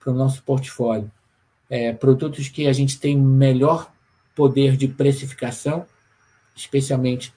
para 0.00 0.10
o 0.10 0.14
nosso 0.14 0.42
portfólio. 0.42 1.10
É, 1.68 1.92
produtos 1.92 2.48
que 2.48 2.66
a 2.66 2.72
gente 2.72 2.98
tem 2.98 3.16
melhor 3.16 3.92
poder 4.34 4.76
de 4.76 4.88
precificação, 4.88 5.86
especialmente 6.56 7.32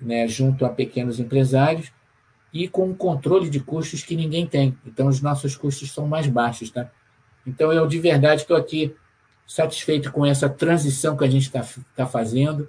né, 0.00 0.26
junto 0.28 0.64
a 0.64 0.70
pequenos 0.70 1.18
empresários, 1.18 1.92
e 2.54 2.68
com 2.68 2.86
um 2.86 2.94
controle 2.94 3.50
de 3.50 3.58
custos 3.58 4.04
que 4.04 4.14
ninguém 4.14 4.46
tem. 4.46 4.78
Então, 4.86 5.08
os 5.08 5.20
nossos 5.20 5.56
custos 5.56 5.90
são 5.90 6.06
mais 6.06 6.28
baixos. 6.28 6.70
Tá? 6.70 6.88
Então, 7.44 7.72
eu 7.72 7.84
de 7.88 7.98
verdade 7.98 8.42
estou 8.42 8.56
aqui 8.56 8.94
satisfeito 9.44 10.12
com 10.12 10.24
essa 10.24 10.48
transição 10.48 11.16
que 11.16 11.24
a 11.24 11.30
gente 11.30 11.42
está 11.42 11.66
tá 11.96 12.06
fazendo. 12.06 12.68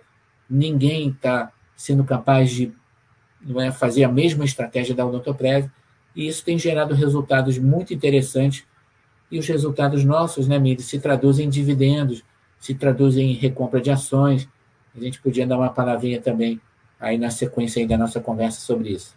Ninguém 0.49 1.09
está 1.09 1.51
sendo 1.75 2.03
capaz 2.03 2.49
de 2.49 2.73
é, 3.57 3.71
fazer 3.71 4.03
a 4.03 4.11
mesma 4.11 4.43
estratégia 4.43 4.95
da 4.95 5.05
Odontoprev, 5.05 5.69
e 6.15 6.27
isso 6.27 6.43
tem 6.43 6.57
gerado 6.57 6.95
resultados 6.95 7.59
muito 7.59 7.93
interessantes, 7.93 8.65
e 9.29 9.37
os 9.37 9.47
resultados 9.47 10.03
nossos, 10.03 10.47
né, 10.47 10.57
Miri, 10.57 10.81
se 10.81 10.99
traduzem 10.99 11.45
em 11.45 11.49
dividendos, 11.49 12.23
se 12.59 12.73
traduzem 12.73 13.31
em 13.31 13.35
recompra 13.35 13.81
de 13.81 13.91
ações, 13.91 14.47
a 14.95 14.99
gente 14.99 15.21
podia 15.21 15.45
dar 15.45 15.57
uma 15.57 15.69
palavrinha 15.69 16.21
também 16.21 16.59
aí 16.99 17.17
na 17.17 17.29
sequência 17.29 17.81
aí 17.81 17.87
da 17.87 17.97
nossa 17.97 18.19
conversa 18.19 18.61
sobre 18.61 18.89
isso. 18.89 19.13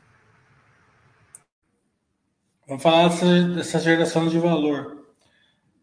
Vamos 2.68 2.82
falar 2.82 3.08
dessa, 3.08 3.80
geração 3.80 4.28
de 4.28 4.38
valor. 4.38 5.08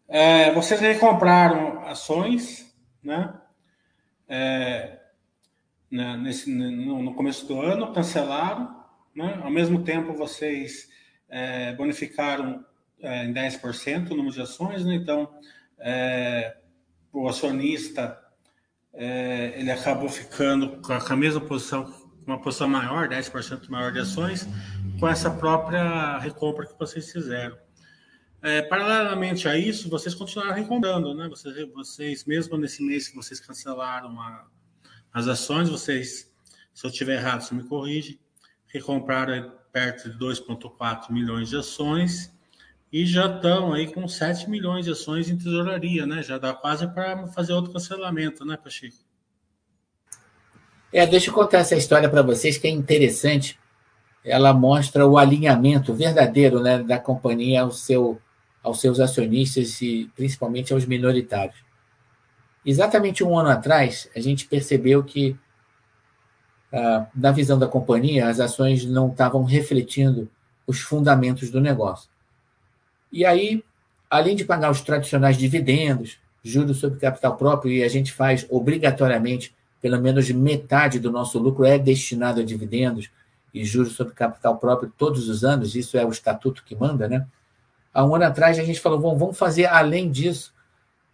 É, 0.06 0.52
vocês 0.52 0.78
recompraram 0.78 1.84
ações, 1.84 2.72
né? 3.02 3.34
É, 4.28 5.00
né, 5.90 6.16
nesse, 6.16 6.48
no, 6.48 7.02
no, 7.02 7.12
começo 7.14 7.44
do 7.48 7.60
ano, 7.60 7.92
cancelaram, 7.92 8.84
né? 9.16 9.40
ao 9.42 9.50
mesmo 9.50 9.82
tempo 9.82 10.12
vocês 10.12 10.88
é, 11.28 11.74
bonificaram 11.74 12.64
é, 13.00 13.24
em 13.24 13.34
10% 13.34 14.12
o 14.12 14.16
número 14.16 14.32
de 14.32 14.42
ações, 14.42 14.84
né? 14.84 14.94
então 14.94 15.28
é, 15.80 16.56
o 17.12 17.28
acionista 17.28 18.16
é, 18.94 19.54
ele 19.56 19.72
acabou 19.72 20.08
ficando 20.08 20.80
com 20.80 20.92
a 20.92 21.16
mesma 21.16 21.40
posição, 21.40 21.92
uma 22.26 22.40
posição 22.40 22.68
maior, 22.68 23.08
10% 23.08 23.68
maior 23.68 23.92
de 23.92 24.00
ações, 24.00 24.48
com 24.98 25.08
essa 25.08 25.30
própria 25.30 26.18
recompra 26.18 26.66
que 26.66 26.78
vocês 26.78 27.10
fizeram. 27.10 27.56
É, 28.42 28.62
paralelamente 28.62 29.48
a 29.48 29.56
isso, 29.56 29.88
vocês 29.88 30.14
continuaram 30.14 30.54
recomprando, 30.54 31.14
né? 31.14 31.28
Vocês, 31.28 31.68
vocês, 31.72 32.24
mesmo 32.24 32.56
nesse 32.56 32.82
mês 32.82 33.08
que 33.08 33.16
vocês 33.16 33.40
cancelaram 33.40 34.20
a, 34.20 34.46
as 35.12 35.26
ações, 35.26 35.68
vocês, 35.68 36.32
se 36.74 36.86
eu 36.86 36.90
estiver 36.90 37.16
errado, 37.16 37.42
você 37.42 37.54
me 37.54 37.64
corrige, 37.64 38.20
recompraram 38.66 39.52
perto 39.72 40.10
de 40.10 40.18
2,4 40.18 41.10
milhões 41.10 41.48
de 41.48 41.56
ações 41.56 42.32
e 42.92 43.04
já 43.04 43.26
estão 43.26 43.72
aí 43.72 43.92
com 43.92 44.06
7 44.06 44.48
milhões 44.48 44.84
de 44.84 44.92
ações 44.92 45.28
em 45.28 45.36
tesouraria, 45.36 46.06
né? 46.06 46.22
Já 46.22 46.38
dá 46.38 46.54
quase 46.54 46.86
para 46.92 47.26
fazer 47.28 47.52
outro 47.52 47.72
cancelamento, 47.72 48.44
né, 48.44 48.56
Pacheco? 48.56 49.05
É, 50.96 51.06
deixa 51.06 51.28
eu 51.28 51.34
contar 51.34 51.58
essa 51.58 51.76
história 51.76 52.08
para 52.08 52.22
vocês 52.22 52.56
que 52.56 52.66
é 52.66 52.70
interessante. 52.70 53.58
Ela 54.24 54.54
mostra 54.54 55.06
o 55.06 55.18
alinhamento 55.18 55.92
verdadeiro 55.92 56.58
né, 56.58 56.82
da 56.82 56.98
companhia 56.98 57.60
ao 57.60 57.70
seu 57.70 58.18
aos 58.62 58.80
seus 58.80 58.98
acionistas 58.98 59.78
e 59.82 60.10
principalmente 60.16 60.72
aos 60.72 60.86
minoritários. 60.86 61.58
Exatamente 62.64 63.22
um 63.22 63.38
ano 63.38 63.50
atrás, 63.50 64.08
a 64.16 64.20
gente 64.20 64.46
percebeu 64.46 65.04
que, 65.04 65.36
ah, 66.72 67.06
na 67.14 67.30
visão 67.30 67.58
da 67.58 67.68
companhia, 67.68 68.26
as 68.26 68.40
ações 68.40 68.86
não 68.86 69.10
estavam 69.10 69.44
refletindo 69.44 70.30
os 70.66 70.80
fundamentos 70.80 71.50
do 71.50 71.60
negócio. 71.60 72.08
E 73.12 73.22
aí, 73.22 73.62
além 74.08 74.34
de 74.34 74.46
pagar 74.46 74.70
os 74.70 74.80
tradicionais 74.80 75.36
dividendos, 75.36 76.18
juros 76.42 76.78
sobre 76.78 76.98
capital 76.98 77.36
próprio, 77.36 77.70
e 77.70 77.84
a 77.84 77.88
gente 77.88 78.14
faz 78.14 78.46
obrigatoriamente, 78.48 79.54
pelo 79.86 80.02
menos 80.02 80.28
metade 80.30 80.98
do 80.98 81.12
nosso 81.12 81.38
lucro 81.38 81.64
é 81.64 81.78
destinado 81.78 82.40
a 82.40 82.44
dividendos 82.44 83.08
e 83.54 83.64
juros 83.64 83.92
sobre 83.92 84.14
capital 84.14 84.56
próprio 84.58 84.92
todos 84.98 85.28
os 85.28 85.44
anos, 85.44 85.76
isso 85.76 85.96
é 85.96 86.04
o 86.04 86.10
estatuto 86.10 86.64
que 86.64 86.74
manda, 86.74 87.08
né? 87.08 87.24
Há 87.94 88.04
um 88.04 88.14
ano 88.14 88.24
atrás 88.24 88.58
a 88.58 88.64
gente 88.64 88.80
falou, 88.80 88.98
vamos 89.16 89.38
fazer 89.38 89.66
além 89.66 90.10
disso 90.10 90.52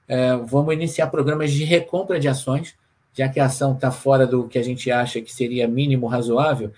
é, 0.08 0.36
vamos 0.36 0.74
iniciar 0.74 1.06
programas 1.08 1.50
de 1.50 1.64
recompra 1.64 2.18
de 2.18 2.28
ações, 2.28 2.74
já 3.14 3.28
que 3.28 3.40
a 3.40 3.46
ação 3.46 3.72
está 3.72 3.90
fora 3.90 4.26
do 4.26 4.48
que 4.48 4.58
a 4.58 4.62
gente 4.62 4.90
acha 4.90 5.20
que 5.20 5.32
seria 5.32 5.68
mínimo 5.68 6.06
razoável. 6.06 6.72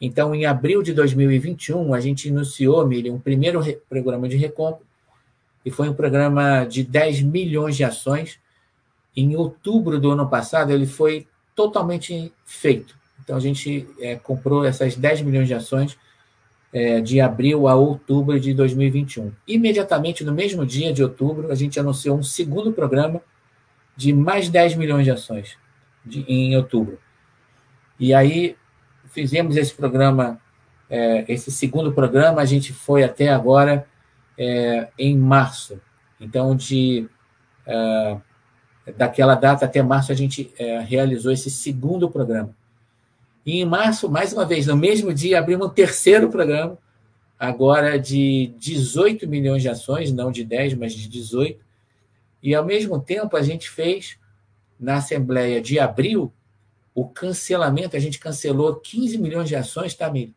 Então, 0.00 0.34
em 0.34 0.46
abril 0.46 0.82
de 0.82 0.92
2021, 0.92 1.92
a 1.92 2.00
gente 2.00 2.28
iniciou, 2.28 2.86
Mili, 2.86 3.10
um 3.10 3.18
primeiro 3.18 3.60
programa 3.88 4.28
de 4.28 4.36
recompra, 4.36 4.82
e 5.64 5.70
foi 5.70 5.88
um 5.88 5.94
programa 5.94 6.64
de 6.64 6.82
10 6.82 7.22
milhões 7.22 7.76
de 7.76 7.84
ações. 7.84 8.38
Em 9.16 9.36
outubro 9.36 10.00
do 10.00 10.10
ano 10.10 10.28
passado, 10.28 10.70
ele 10.70 10.86
foi 10.86 11.26
totalmente 11.58 12.32
feito. 12.46 12.94
Então, 13.20 13.36
a 13.36 13.40
gente 13.40 13.88
é, 13.98 14.14
comprou 14.14 14.64
essas 14.64 14.94
10 14.94 15.22
milhões 15.22 15.48
de 15.48 15.54
ações 15.54 15.98
é, 16.72 17.00
de 17.00 17.20
abril 17.20 17.66
a 17.66 17.74
outubro 17.74 18.38
de 18.38 18.54
2021. 18.54 19.32
Imediatamente, 19.44 20.22
no 20.22 20.32
mesmo 20.32 20.64
dia 20.64 20.92
de 20.92 21.02
outubro, 21.02 21.50
a 21.50 21.56
gente 21.56 21.80
anunciou 21.80 22.16
um 22.16 22.22
segundo 22.22 22.72
programa 22.72 23.20
de 23.96 24.12
mais 24.12 24.48
10 24.48 24.76
milhões 24.76 25.02
de 25.02 25.10
ações 25.10 25.58
de, 26.04 26.20
em 26.28 26.56
outubro. 26.56 26.96
E 27.98 28.14
aí 28.14 28.54
fizemos 29.10 29.56
esse 29.56 29.74
programa, 29.74 30.40
é, 30.88 31.24
esse 31.26 31.50
segundo 31.50 31.90
programa, 31.90 32.40
a 32.40 32.44
gente 32.44 32.72
foi 32.72 33.02
até 33.02 33.30
agora 33.30 33.84
é, 34.38 34.86
em 34.96 35.18
março. 35.18 35.80
Então, 36.20 36.54
de 36.54 37.08
é, 37.66 38.16
daquela 38.96 39.34
data 39.34 39.64
até 39.64 39.82
março, 39.82 40.12
a 40.12 40.14
gente 40.14 40.52
é, 40.58 40.80
realizou 40.80 41.32
esse 41.32 41.50
segundo 41.50 42.08
programa. 42.10 42.54
E 43.44 43.60
em 43.60 43.64
março, 43.64 44.10
mais 44.10 44.32
uma 44.32 44.44
vez, 44.44 44.66
no 44.66 44.76
mesmo 44.76 45.12
dia, 45.12 45.38
abrimos 45.38 45.68
um 45.68 45.70
terceiro 45.70 46.28
programa, 46.28 46.76
agora 47.38 47.98
de 47.98 48.52
18 48.58 49.26
milhões 49.26 49.62
de 49.62 49.68
ações, 49.68 50.12
não 50.12 50.30
de 50.30 50.44
10, 50.44 50.74
mas 50.74 50.92
de 50.92 51.08
18. 51.08 51.58
E, 52.42 52.54
ao 52.54 52.64
mesmo 52.64 53.00
tempo, 53.00 53.36
a 53.36 53.42
gente 53.42 53.70
fez, 53.70 54.18
na 54.78 54.96
Assembleia 54.96 55.60
de 55.60 55.78
abril, 55.78 56.32
o 56.94 57.08
cancelamento, 57.08 57.96
a 57.96 58.00
gente 58.00 58.18
cancelou 58.18 58.74
15 58.74 59.18
milhões 59.18 59.48
de 59.48 59.56
ações, 59.56 59.94
tá, 59.94 60.10
Mili? 60.10 60.34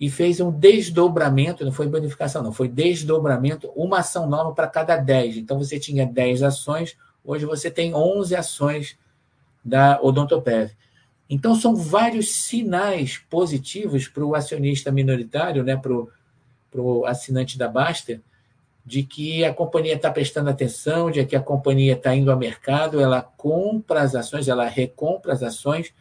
E 0.00 0.08
fez 0.08 0.40
um 0.40 0.50
desdobramento, 0.50 1.64
não 1.64 1.72
foi 1.72 1.88
bonificação, 1.88 2.42
não, 2.42 2.52
foi 2.52 2.68
desdobramento, 2.68 3.70
uma 3.74 3.98
ação 3.98 4.28
nova 4.28 4.52
para 4.52 4.68
cada 4.68 4.96
10. 4.96 5.38
Então, 5.38 5.58
você 5.58 5.78
tinha 5.78 6.06
10 6.06 6.44
ações, 6.44 6.96
hoje 7.24 7.44
você 7.44 7.70
tem 7.70 7.94
11 7.94 8.34
ações 8.34 8.98
da 9.64 10.00
Odontopev. 10.02 10.70
Então, 11.28 11.54
são 11.54 11.76
vários 11.76 12.30
sinais 12.30 13.18
positivos 13.28 14.08
para 14.08 14.24
o 14.24 14.34
acionista 14.34 14.90
minoritário, 14.90 15.62
né, 15.62 15.76
para 15.76 16.80
o 16.80 17.04
assinante 17.04 17.58
da 17.58 17.68
Baster, 17.68 18.20
de 18.84 19.02
que 19.02 19.44
a 19.44 19.52
companhia 19.52 19.94
está 19.94 20.10
prestando 20.10 20.48
atenção, 20.48 21.10
de 21.10 21.22
que 21.26 21.36
a 21.36 21.40
companhia 21.40 21.92
está 21.92 22.14
indo 22.14 22.32
ao 22.32 22.38
mercado, 22.38 23.00
ela 23.00 23.20
compra 23.20 24.00
as 24.00 24.14
ações, 24.14 24.48
ela 24.48 24.66
recompra 24.66 25.34
as 25.34 25.42
ações, 25.42 25.92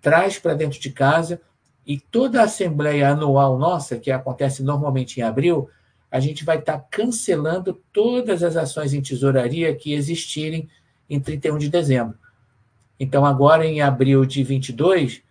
traz 0.00 0.38
para 0.38 0.54
dentro 0.54 0.80
de 0.80 0.90
casa, 0.90 1.38
e 1.86 2.00
toda 2.00 2.40
a 2.40 2.44
assembleia 2.44 3.10
anual 3.10 3.58
nossa, 3.58 3.98
que 3.98 4.10
acontece 4.10 4.62
normalmente 4.62 5.20
em 5.20 5.22
abril, 5.22 5.68
a 6.12 6.20
gente 6.20 6.44
vai 6.44 6.58
estar 6.58 6.76
tá 6.76 6.86
cancelando 6.90 7.80
todas 7.90 8.42
as 8.42 8.54
ações 8.54 8.92
em 8.92 9.00
tesouraria 9.00 9.74
que 9.74 9.94
existirem 9.94 10.68
em 11.08 11.18
31 11.18 11.56
de 11.56 11.70
dezembro. 11.70 12.18
Então, 13.00 13.24
agora 13.24 13.66
em 13.66 13.80
abril 13.80 14.26
de 14.26 14.44
22, 14.44 15.22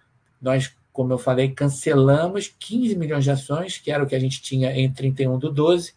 nós, 0.41 0.73
como 0.91 1.13
eu 1.13 1.19
falei, 1.19 1.51
cancelamos 1.51 2.51
15 2.59 2.95
milhões 2.95 3.23
de 3.23 3.29
ações, 3.29 3.77
que 3.77 3.91
era 3.91 4.03
o 4.03 4.07
que 4.07 4.15
a 4.15 4.19
gente 4.19 4.41
tinha 4.41 4.71
em 4.71 4.91
31 4.91 5.37
do 5.37 5.51
12. 5.51 5.93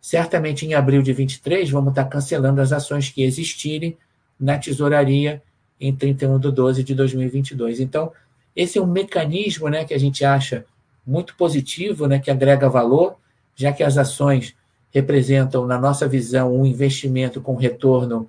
Certamente 0.00 0.64
em 0.64 0.72
abril 0.72 1.02
de 1.02 1.12
23, 1.12 1.68
vamos 1.68 1.90
estar 1.90 2.06
cancelando 2.06 2.62
as 2.62 2.72
ações 2.72 3.10
que 3.10 3.22
existirem 3.22 3.94
na 4.40 4.58
tesouraria 4.58 5.42
em 5.78 5.94
31 5.94 6.38
do 6.38 6.50
12 6.50 6.82
de 6.82 6.94
2022. 6.94 7.78
Então, 7.78 8.10
esse 8.56 8.78
é 8.78 8.82
um 8.82 8.86
mecanismo 8.86 9.68
né, 9.68 9.84
que 9.84 9.92
a 9.92 9.98
gente 9.98 10.24
acha 10.24 10.64
muito 11.06 11.36
positivo, 11.36 12.06
né, 12.06 12.18
que 12.18 12.30
agrega 12.30 12.70
valor, 12.70 13.18
já 13.54 13.72
que 13.72 13.82
as 13.82 13.96
ações 13.98 14.54
representam, 14.92 15.66
na 15.66 15.78
nossa 15.78 16.06
visão, 16.06 16.54
um 16.54 16.64
investimento 16.64 17.40
com 17.40 17.56
retorno 17.56 18.28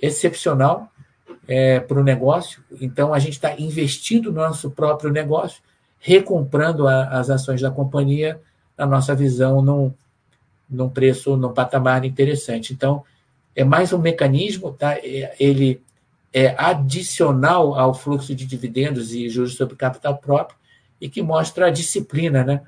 excepcional 0.00 0.90
é, 1.48 1.80
para 1.80 2.00
o 2.00 2.04
negócio. 2.04 2.62
Então, 2.80 3.12
a 3.12 3.18
gente 3.18 3.34
está 3.34 3.58
investindo 3.58 4.32
no 4.32 4.40
nosso 4.40 4.70
próprio 4.70 5.10
negócio, 5.10 5.60
recomprando 5.98 6.86
a, 6.86 7.08
as 7.08 7.28
ações 7.28 7.60
da 7.60 7.70
companhia, 7.70 8.40
na 8.78 8.86
nossa 8.86 9.14
visão, 9.14 9.60
num, 9.60 9.92
num 10.68 10.88
preço, 10.88 11.36
num 11.36 11.52
patamar 11.52 12.04
interessante. 12.04 12.72
Então, 12.72 13.02
é 13.54 13.64
mais 13.64 13.92
um 13.92 13.98
mecanismo, 13.98 14.72
tá? 14.72 14.94
É, 14.94 15.34
ele 15.40 15.82
é 16.32 16.54
adicional 16.56 17.74
ao 17.74 17.92
fluxo 17.92 18.34
de 18.34 18.46
dividendos 18.46 19.12
e 19.12 19.28
juros 19.28 19.56
sobre 19.56 19.74
capital 19.74 20.16
próprio 20.18 20.56
e 21.00 21.08
que 21.08 21.20
mostra 21.22 21.66
a 21.66 21.70
disciplina 21.70 22.44
né, 22.44 22.62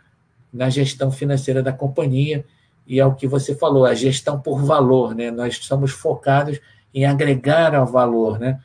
na 0.52 0.68
gestão 0.68 1.10
financeira 1.10 1.62
da 1.62 1.72
companhia 1.72 2.44
e 2.86 3.00
é 3.00 3.06
o 3.06 3.14
que 3.14 3.26
você 3.26 3.54
falou, 3.54 3.86
a 3.86 3.94
gestão 3.94 4.40
por 4.40 4.62
valor. 4.62 5.14
Né? 5.14 5.30
Nós 5.30 5.56
somos 5.58 5.92
focados 5.92 6.60
em 6.92 7.04
agregar 7.04 7.74
ao 7.74 7.86
valor, 7.86 8.38
né? 8.38 8.60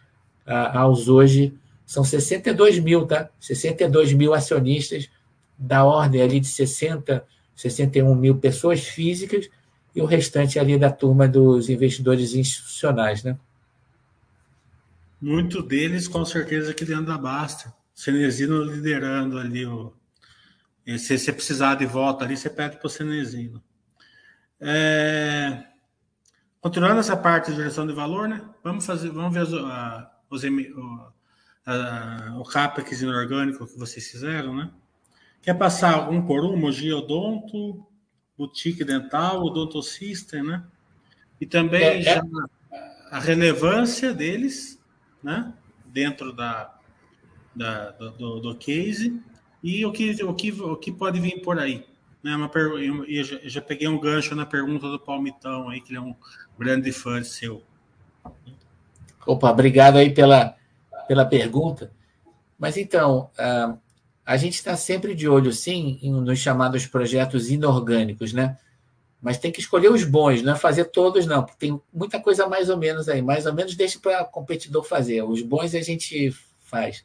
aos 0.74 1.08
hoje, 1.08 1.54
são 1.86 2.04
62 2.04 2.80
mil, 2.80 3.06
tá? 3.06 3.30
62 3.40 4.14
mil 4.14 4.34
acionistas, 4.34 5.10
da 5.58 5.84
ordem 5.86 6.22
ali 6.22 6.40
de 6.40 6.48
60, 6.48 7.26
61 7.56 8.14
mil 8.16 8.38
pessoas 8.38 8.82
físicas 8.84 9.50
e 9.96 10.02
o 10.02 10.06
restante 10.06 10.60
ali 10.60 10.78
da 10.78 10.92
turma 10.92 11.28
dos 11.28 11.70
investidores 11.70 12.36
institucionais, 12.36 13.24
né? 13.24 13.38
Muito 15.20 15.64
deles, 15.64 16.08
com 16.08 16.24
certeza, 16.24 16.72
aqui 16.72 16.86
dentro 16.86 17.08
da 17.08 17.18
Basta. 17.18 17.74
Cenezino 17.96 18.62
liderando 18.64 19.40
ali. 19.40 19.66
O... 19.66 19.92
Se 20.98 21.18
você 21.18 21.34
precisar 21.34 21.76
de 21.76 21.86
volta 21.86 22.24
ali, 22.24 22.38
você 22.38 22.50
pede 22.50 22.78
para 22.78 22.88
o 22.88 22.90
Cenezino. 22.90 23.62
É... 24.60 25.66
Continuando 26.62 27.00
essa 27.00 27.16
parte 27.16 27.52
de 27.52 27.58
geração 27.58 27.86
de 27.86 27.94
valor, 27.94 28.28
né? 28.28 28.42
Vamos 28.64 28.86
fazer, 28.86 29.10
vamos 29.10 29.34
ver 29.34 29.42
a, 29.66 30.12
os, 30.30 30.44
o, 30.44 31.12
a, 31.66 32.36
o 32.40 32.44
CAPEX 32.44 33.02
inorgânico 33.02 33.68
que 33.68 33.78
vocês 33.78 34.08
fizeram, 34.08 34.56
né? 34.56 34.72
Quer 35.42 35.54
passar 35.54 36.10
um 36.10 36.26
por 36.26 36.44
um, 36.44 36.58
Mogi 36.58 36.92
Odonto, 36.92 37.86
Boutique 38.38 38.84
Dental, 38.84 39.44
Odonto 39.44 39.82
System, 39.82 40.44
né? 40.44 40.64
E 41.40 41.46
também 41.46 41.84
é, 41.84 42.00
é. 42.00 42.02
já 42.02 42.24
a 43.12 43.20
relevância 43.20 44.14
deles, 44.14 44.82
né? 45.24 45.54
Dentro 45.86 46.34
da, 46.34 46.74
da 47.56 47.92
do, 47.92 48.40
do, 48.40 48.56
case 48.56 49.22
e 49.64 49.86
o 49.86 49.92
que, 49.92 50.24
o, 50.24 50.34
que, 50.34 50.52
o 50.52 50.76
que 50.76 50.92
pode 50.92 51.20
vir 51.20 51.42
por 51.42 51.60
aí. 51.60 51.86
Né? 52.24 52.36
Uma 52.36 52.50
per... 52.50 52.64
eu, 52.64 53.24
já, 53.24 53.36
eu 53.38 53.50
já 53.50 53.62
peguei 53.62 53.88
um 53.88 54.00
gancho 54.00 54.36
na 54.36 54.46
pergunta 54.46 54.90
do 54.90 55.00
Palmitão 55.00 55.70
aí, 55.70 55.82
que 55.82 55.92
ele 55.92 55.98
é 55.98 56.02
um 56.02 56.16
grande 56.58 56.92
fã 56.92 57.24
seu. 57.24 57.62
Opa, 59.26 59.52
obrigado 59.52 59.98
aí 59.98 60.10
pela, 60.10 60.56
pela 61.08 61.26
pergunta. 61.26 61.92
Mas 62.58 62.78
então, 62.78 63.30
uh, 63.38 63.78
a 64.26 64.38
gente 64.38 64.56
está 64.56 64.76
sempre 64.76 65.14
de 65.14 65.28
olho, 65.28 65.52
sim, 65.52 66.00
nos 66.04 66.40
chamados 66.40 66.86
projetos 66.86 67.50
inorgânicos, 67.50 68.34
né? 68.34 68.58
Mas 69.22 69.38
tem 69.38 69.52
que 69.52 69.60
escolher 69.60 69.92
os 69.92 70.04
bons, 70.04 70.42
não 70.42 70.54
é 70.54 70.56
fazer 70.56 70.86
todos, 70.86 71.26
não, 71.26 71.44
porque 71.44 71.68
tem 71.68 71.82
muita 71.92 72.20
coisa 72.20 72.48
mais 72.48 72.70
ou 72.70 72.78
menos 72.78 73.10
aí. 73.10 73.22
Mais 73.22 73.46
ou 73.46 73.54
menos 73.54 73.76
deixa 73.76 74.00
para 74.00 74.24
competidor 74.26 74.84
fazer. 74.84 75.24
Os 75.24 75.42
bons 75.42 75.74
a 75.74 75.82
gente 75.82 76.32
faz. 76.60 77.04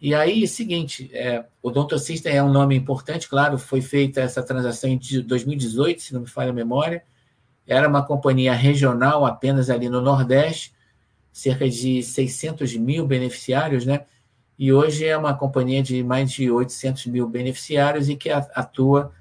E 0.00 0.14
aí, 0.14 0.46
seguinte, 0.46 1.10
é, 1.12 1.44
o 1.62 1.70
Donto 1.70 1.98
System 1.98 2.36
é 2.36 2.42
um 2.42 2.52
nome 2.52 2.76
importante, 2.76 3.28
claro, 3.28 3.58
foi 3.58 3.80
feita 3.80 4.20
essa 4.20 4.42
transação 4.42 4.90
em 4.90 4.98
2018, 4.98 6.02
se 6.02 6.14
não 6.14 6.20
me 6.20 6.26
falha 6.26 6.50
a 6.50 6.54
memória. 6.54 7.02
Era 7.66 7.88
uma 7.88 8.04
companhia 8.04 8.52
regional 8.52 9.24
apenas 9.24 9.70
ali 9.70 9.88
no 9.88 10.00
Nordeste, 10.00 10.74
cerca 11.32 11.68
de 11.68 12.02
600 12.02 12.76
mil 12.76 13.06
beneficiários, 13.06 13.86
né? 13.86 14.04
E 14.58 14.72
hoje 14.72 15.04
é 15.06 15.16
uma 15.16 15.34
companhia 15.34 15.82
de 15.82 16.02
mais 16.02 16.30
de 16.30 16.50
800 16.50 17.06
mil 17.06 17.28
beneficiários 17.28 18.08
e 18.08 18.16
que 18.16 18.30
atua 18.30 19.12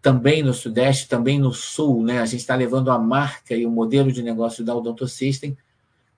também 0.00 0.42
no 0.42 0.52
Sudeste, 0.52 1.08
também 1.08 1.38
no 1.38 1.52
Sul, 1.52 2.02
né? 2.02 2.20
A 2.20 2.26
gente 2.26 2.40
está 2.40 2.54
levando 2.54 2.90
a 2.90 2.98
marca 2.98 3.54
e 3.54 3.64
o 3.66 3.70
modelo 3.70 4.12
de 4.12 4.22
negócio 4.22 4.64
da 4.64 4.74
Odonto 4.74 5.06
System, 5.08 5.56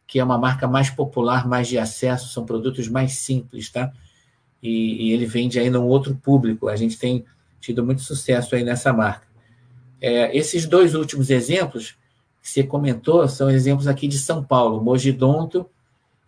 que 0.06 0.18
é 0.18 0.24
uma 0.24 0.38
marca 0.38 0.66
mais 0.66 0.90
popular, 0.90 1.46
mais 1.46 1.68
de 1.68 1.78
acesso, 1.78 2.28
são 2.28 2.44
produtos 2.44 2.88
mais 2.88 3.14
simples, 3.14 3.70
tá? 3.70 3.92
E, 4.62 5.08
e 5.08 5.12
ele 5.12 5.26
vende 5.26 5.58
aí 5.58 5.70
num 5.70 5.84
outro 5.84 6.14
público. 6.14 6.68
A 6.68 6.76
gente 6.76 6.98
tem 6.98 7.24
tido 7.60 7.84
muito 7.84 8.02
sucesso 8.02 8.54
aí 8.54 8.62
nessa 8.62 8.92
marca. 8.92 9.26
É, 10.00 10.36
esses 10.36 10.66
dois 10.66 10.94
últimos 10.94 11.30
exemplos 11.30 11.96
que 12.42 12.50
você 12.50 12.62
comentou 12.62 13.26
são 13.28 13.50
exemplos 13.50 13.86
aqui 13.86 14.06
de 14.06 14.18
São 14.18 14.44
Paulo, 14.44 14.82
Mogidonto 14.82 15.66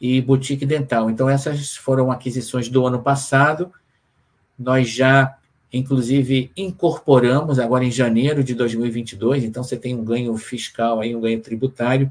e 0.01 0.21
Boutique 0.21 0.65
Dental. 0.65 1.11
Então, 1.11 1.29
essas 1.29 1.77
foram 1.77 2.11
aquisições 2.11 2.69
do 2.69 2.87
ano 2.87 3.03
passado. 3.03 3.71
Nós 4.59 4.89
já 4.89 5.37
Inclusive, 5.73 6.51
incorporamos 6.57 7.59
agora 7.59 7.85
em 7.85 7.91
janeiro 7.91 8.43
de 8.43 8.55
2022, 8.55 9.45
então 9.45 9.63
você 9.63 9.77
tem 9.77 9.95
um 9.95 10.05
ganho 10.05 10.37
fiscal, 10.37 11.01
aí, 11.01 11.15
um 11.15 11.21
ganho 11.21 11.41
tributário, 11.41 12.11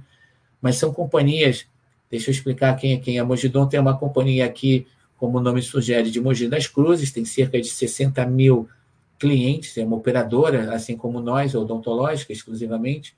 mas 0.61 0.77
são 0.77 0.93
companhias. 0.93 1.65
Deixa 2.09 2.29
eu 2.29 2.33
explicar 2.33 2.75
quem 2.75 2.93
é 2.93 2.97
quem. 2.97 3.19
A 3.19 3.25
Mogidon 3.25 3.67
tem 3.67 3.79
uma 3.79 3.97
companhia 3.97 4.45
aqui, 4.45 4.87
como 5.17 5.37
o 5.37 5.41
nome 5.41 5.61
sugere, 5.61 6.11
de 6.11 6.19
Mogi 6.19 6.47
das 6.47 6.67
Cruzes, 6.67 7.11
tem 7.11 7.25
cerca 7.25 7.59
de 7.59 7.67
60 7.67 8.25
mil 8.25 8.67
clientes, 9.17 9.77
é 9.77 9.85
uma 9.85 9.95
operadora, 9.95 10.73
assim 10.73 10.97
como 10.97 11.19
nós, 11.19 11.55
odontológica 11.55 12.33
exclusivamente. 12.33 13.15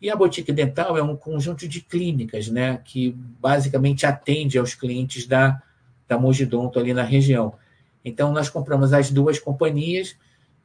E 0.00 0.10
a 0.10 0.16
Boutique 0.16 0.52
Dental 0.52 0.96
é 0.96 1.02
um 1.02 1.16
conjunto 1.16 1.66
de 1.66 1.80
clínicas, 1.80 2.48
né, 2.48 2.78
que 2.84 3.10
basicamente 3.40 4.04
atende 4.04 4.58
aos 4.58 4.74
clientes 4.74 5.26
da, 5.26 5.62
da 6.06 6.18
Mogidonto 6.18 6.78
ali 6.78 6.92
na 6.92 7.02
região. 7.02 7.54
Então, 8.04 8.30
nós 8.32 8.48
compramos 8.48 8.92
as 8.92 9.10
duas 9.10 9.38
companhias, 9.38 10.16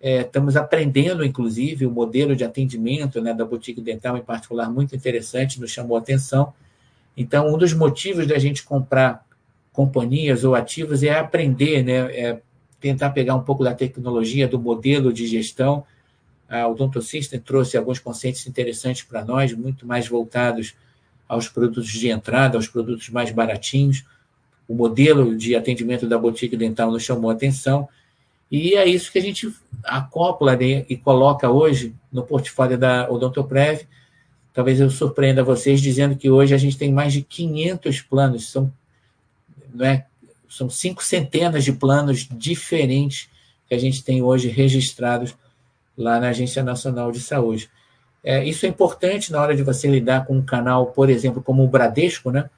é, 0.02 0.22
estamos 0.22 0.58
aprendendo, 0.58 1.24
inclusive, 1.24 1.86
o 1.86 1.92
modelo 1.92 2.36
de 2.36 2.44
atendimento 2.44 3.22
né, 3.22 3.34
da 3.34 3.46
boutique 3.46 3.80
dental, 3.80 4.18
em 4.18 4.22
particular, 4.22 4.70
muito 4.70 4.96
interessante, 4.96 5.60
nos 5.60 5.72
chamou 5.72 5.96
a 5.96 6.00
atenção. 6.00 6.54
Então, 7.16 7.54
um 7.54 7.58
dos 7.58 7.74
motivos 7.74 8.26
da 8.26 8.40
gente 8.40 8.64
comprar 8.64 9.26
companhias 9.72 10.44
ou 10.44 10.56
ativos 10.56 11.04
é 11.04 11.18
aprender, 11.18 11.84
né, 11.84 11.94
é 12.16 12.42
tentar 12.80 13.12
pegar 13.12 13.36
um 13.36 13.44
pouco 13.44 13.64
da 13.64 13.74
tecnologia, 13.74 14.48
do 14.48 14.60
modelo 14.60 15.14
de 15.14 15.28
gestão. 15.28 15.84
A 16.50 16.68
Odonto 16.68 17.02
System 17.02 17.40
trouxe 17.40 17.78
alguns 17.78 18.00
conceitos 18.00 18.46
interessantes 18.48 19.04
para 19.04 19.24
nós, 19.24 19.54
muito 19.54 19.86
mais 19.86 20.08
voltados 20.08 20.74
aos 21.28 21.48
produtos 21.48 21.88
de 21.88 22.10
entrada, 22.10 22.58
aos 22.58 22.68
produtos 22.68 23.10
mais 23.10 23.32
baratinhos 23.32 24.04
o 24.72 24.74
modelo 24.74 25.36
de 25.36 25.54
atendimento 25.54 26.08
da 26.08 26.18
boutique 26.18 26.56
dental 26.56 26.90
nos 26.90 27.04
chamou 27.04 27.30
a 27.30 27.34
atenção, 27.34 27.90
e 28.52 28.76
é 28.76 28.86
isso 28.86 29.12
que 29.12 29.18
a 29.18 29.22
gente 29.22 29.54
acopla 29.84 30.58
né, 30.58 30.86
e 30.90 30.98
coloca 30.98 31.50
hoje 31.50 31.96
no 32.12 32.24
portfólio 32.24 32.78
da 32.78 33.10
Odontoprev. 33.10 33.88
Talvez 34.54 34.82
eu 34.82 34.90
surpreenda 34.90 35.44
vocês 35.44 35.80
dizendo 35.80 36.18
que 36.18 36.30
hoje 36.30 36.54
a 36.54 36.58
gente 36.58 36.78
tem 36.78 36.92
mais 36.92 37.14
de 37.14 37.22
500 37.22 38.02
planos, 38.02 38.52
são, 38.52 38.72
não 39.74 39.86
é, 39.86 40.06
são 40.50 40.70
cinco 40.70 41.02
centenas 41.02 41.64
de 41.64 41.72
planos 41.72 42.28
diferentes 42.30 43.30
que 43.70 43.74
a 43.74 43.80
gente 43.80 44.04
tem 44.04 44.22
hoje 44.22 44.50
registrados 44.50 45.34
lá 45.98 46.20
na 46.20 46.30
Agência 46.30 46.62
Nacional 46.62 47.10
de 47.10 47.22
Saúde. 47.22 47.70
É, 48.22 48.44
isso 48.44 48.66
é 48.66 48.70
importante 48.70 49.32
na 49.32 49.42
hora 49.42 49.56
de 49.56 49.64
você 49.64 49.88
lidar 49.88 50.26
com 50.26 50.38
um 50.38 50.42
canal, 50.42 50.88
por 50.88 51.10
exemplo, 51.10 51.42
como 51.42 51.64
o 51.64 51.68
Bradesco, 51.68 52.32
né? 52.32 52.50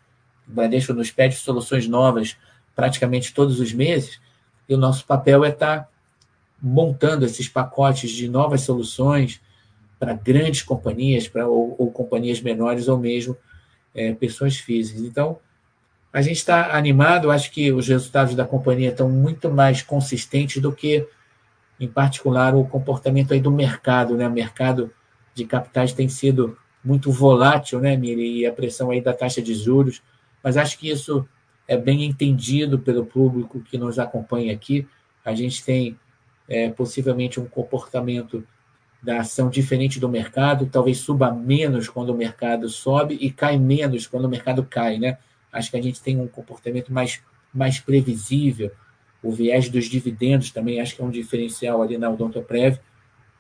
O 0.48 0.54
Bradesco 0.54 0.92
nos 0.92 1.12
pede 1.12 1.36
soluções 1.36 1.88
novas 1.88 2.36
praticamente 2.76 3.34
todos 3.34 3.60
os 3.60 3.72
meses, 3.72 4.20
e 4.68 4.74
o 4.74 4.78
nosso 4.78 5.06
papel 5.06 5.44
é 5.44 5.50
estar 5.50 5.90
montando 6.62 7.26
esses 7.26 7.48
pacotes 7.48 8.12
de 8.12 8.30
novas 8.30 8.62
soluções 8.62 9.42
para 10.00 10.14
grandes 10.14 10.62
companhias, 10.62 11.28
para 11.28 11.48
ou, 11.48 11.76
ou, 11.78 11.92
companhias 11.92 12.42
menores, 12.42 12.88
ou 12.88 12.98
mesmo 12.98 13.38
é, 13.94 14.14
pessoas 14.14 14.58
físicas. 14.58 15.02
Então, 15.02 15.40
a 16.12 16.22
gente 16.22 16.38
está 16.38 16.76
animado, 16.78 17.32
acho 17.32 17.52
que 17.52 17.72
os 17.72 17.88
resultados 17.88 18.36
da 18.36 18.46
companhia 18.46 18.90
estão 18.90 19.10
muito 19.10 19.50
mais 19.50 19.82
consistentes 19.82 20.62
do 20.62 20.72
que, 20.72 21.08
em 21.80 21.88
particular, 21.88 22.56
o 22.56 22.66
comportamento 22.66 23.34
aí 23.34 23.40
do 23.40 23.52
mercado. 23.52 24.16
Né? 24.16 24.28
O 24.28 24.32
mercado 24.32 24.92
de 25.34 25.46
capitais 25.46 25.94
tem 25.94 26.08
sido 26.08 26.58
muito 26.84 27.12
volátil, 27.12 27.80
né, 27.80 27.96
Miri? 27.96 28.40
E 28.40 28.46
a 28.46 28.52
pressão 28.52 28.92
aí 28.92 29.02
da 29.02 29.14
taxa 29.14 29.42
de 29.42 29.54
juros 29.54 30.02
mas 30.44 30.58
acho 30.58 30.78
que 30.78 30.90
isso 30.90 31.26
é 31.68 31.78
bem 31.78 32.04
entendido 32.04 32.80
pelo 32.80 33.06
público 33.06 33.62
que 33.62 33.78
nos 33.78 33.98
acompanha 34.00 34.54
aqui. 34.54 34.88
A 35.24 35.34
gente 35.34 35.64
tem 35.64 35.98
é, 36.48 36.70
possivelmente 36.70 37.40
um 37.40 37.46
comportamento 37.46 38.46
da 39.02 39.20
ação 39.20 39.50
diferente 39.50 40.00
do 40.00 40.08
mercado, 40.08 40.70
talvez 40.72 41.00
suba 41.00 41.32
menos 41.32 41.90
quando 41.90 42.10
o 42.10 42.18
mercado 42.18 42.70
sobe 42.70 43.18
e 43.20 43.30
cai 43.30 43.58
menos 43.58 44.08
quando 44.08 44.26
o 44.26 44.30
mercado 44.30 44.64
cai, 44.64 44.98
né? 44.98 45.18
Acho 45.52 45.72
que 45.72 45.78
a 45.78 45.82
gente 45.82 46.02
tem 46.02 46.20
um 46.20 46.28
comportamento 46.28 46.92
mais, 46.92 47.22
mais 47.54 47.80
previsível. 47.80 48.72
O 49.22 49.32
viés 49.32 49.70
dos 49.70 49.86
dividendos 49.86 50.52
também 50.52 50.80
acho 50.80 50.96
que 50.96 51.02
é 51.02 51.06
um 51.06 51.10
diferencial 51.10 51.82
ali 51.82 51.98
na 51.98 52.10
Odontoprev. 52.10 52.80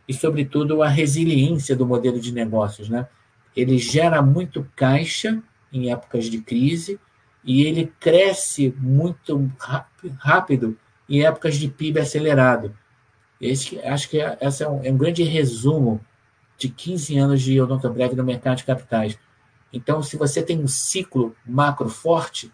E, 0.07 0.13
sobretudo, 0.13 0.83
a 0.83 0.89
resiliência 0.89 1.75
do 1.75 1.85
modelo 1.85 2.19
de 2.19 2.33
negócios, 2.33 2.89
né? 2.89 3.07
Ele 3.55 3.77
gera 3.77 4.21
muito 4.21 4.67
caixa 4.75 5.41
em 5.71 5.91
épocas 5.91 6.25
de 6.25 6.39
crise 6.41 6.99
e 7.43 7.63
ele 7.63 7.91
cresce 7.99 8.73
muito 8.77 9.51
rápido 10.17 10.77
em 11.09 11.23
épocas 11.23 11.57
de 11.57 11.67
PIB 11.67 11.99
acelerado. 11.99 12.75
Esse, 13.39 13.79
acho 13.79 14.09
que 14.09 14.17
esse 14.17 14.63
é 14.63 14.69
um, 14.69 14.83
é 14.83 14.91
um 14.91 14.97
grande 14.97 15.23
resumo 15.23 15.99
de 16.57 16.69
15 16.69 17.17
anos 17.17 17.41
de 17.41 17.59
Odontobreve 17.59 18.15
no 18.15 18.23
mercado 18.23 18.57
de 18.57 18.63
capitais. 18.63 19.17
Então, 19.71 20.01
se 20.01 20.15
você 20.15 20.41
tem 20.41 20.59
um 20.59 20.67
ciclo 20.67 21.35
macro 21.45 21.89
forte, 21.89 22.51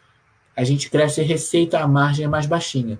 a 0.56 0.63
gente 0.63 0.89
cresce 0.89 1.21
receita, 1.21 1.80
a 1.80 1.88
margem 1.88 2.25
é 2.25 2.28
mais 2.28 2.45
baixinha. 2.45 2.99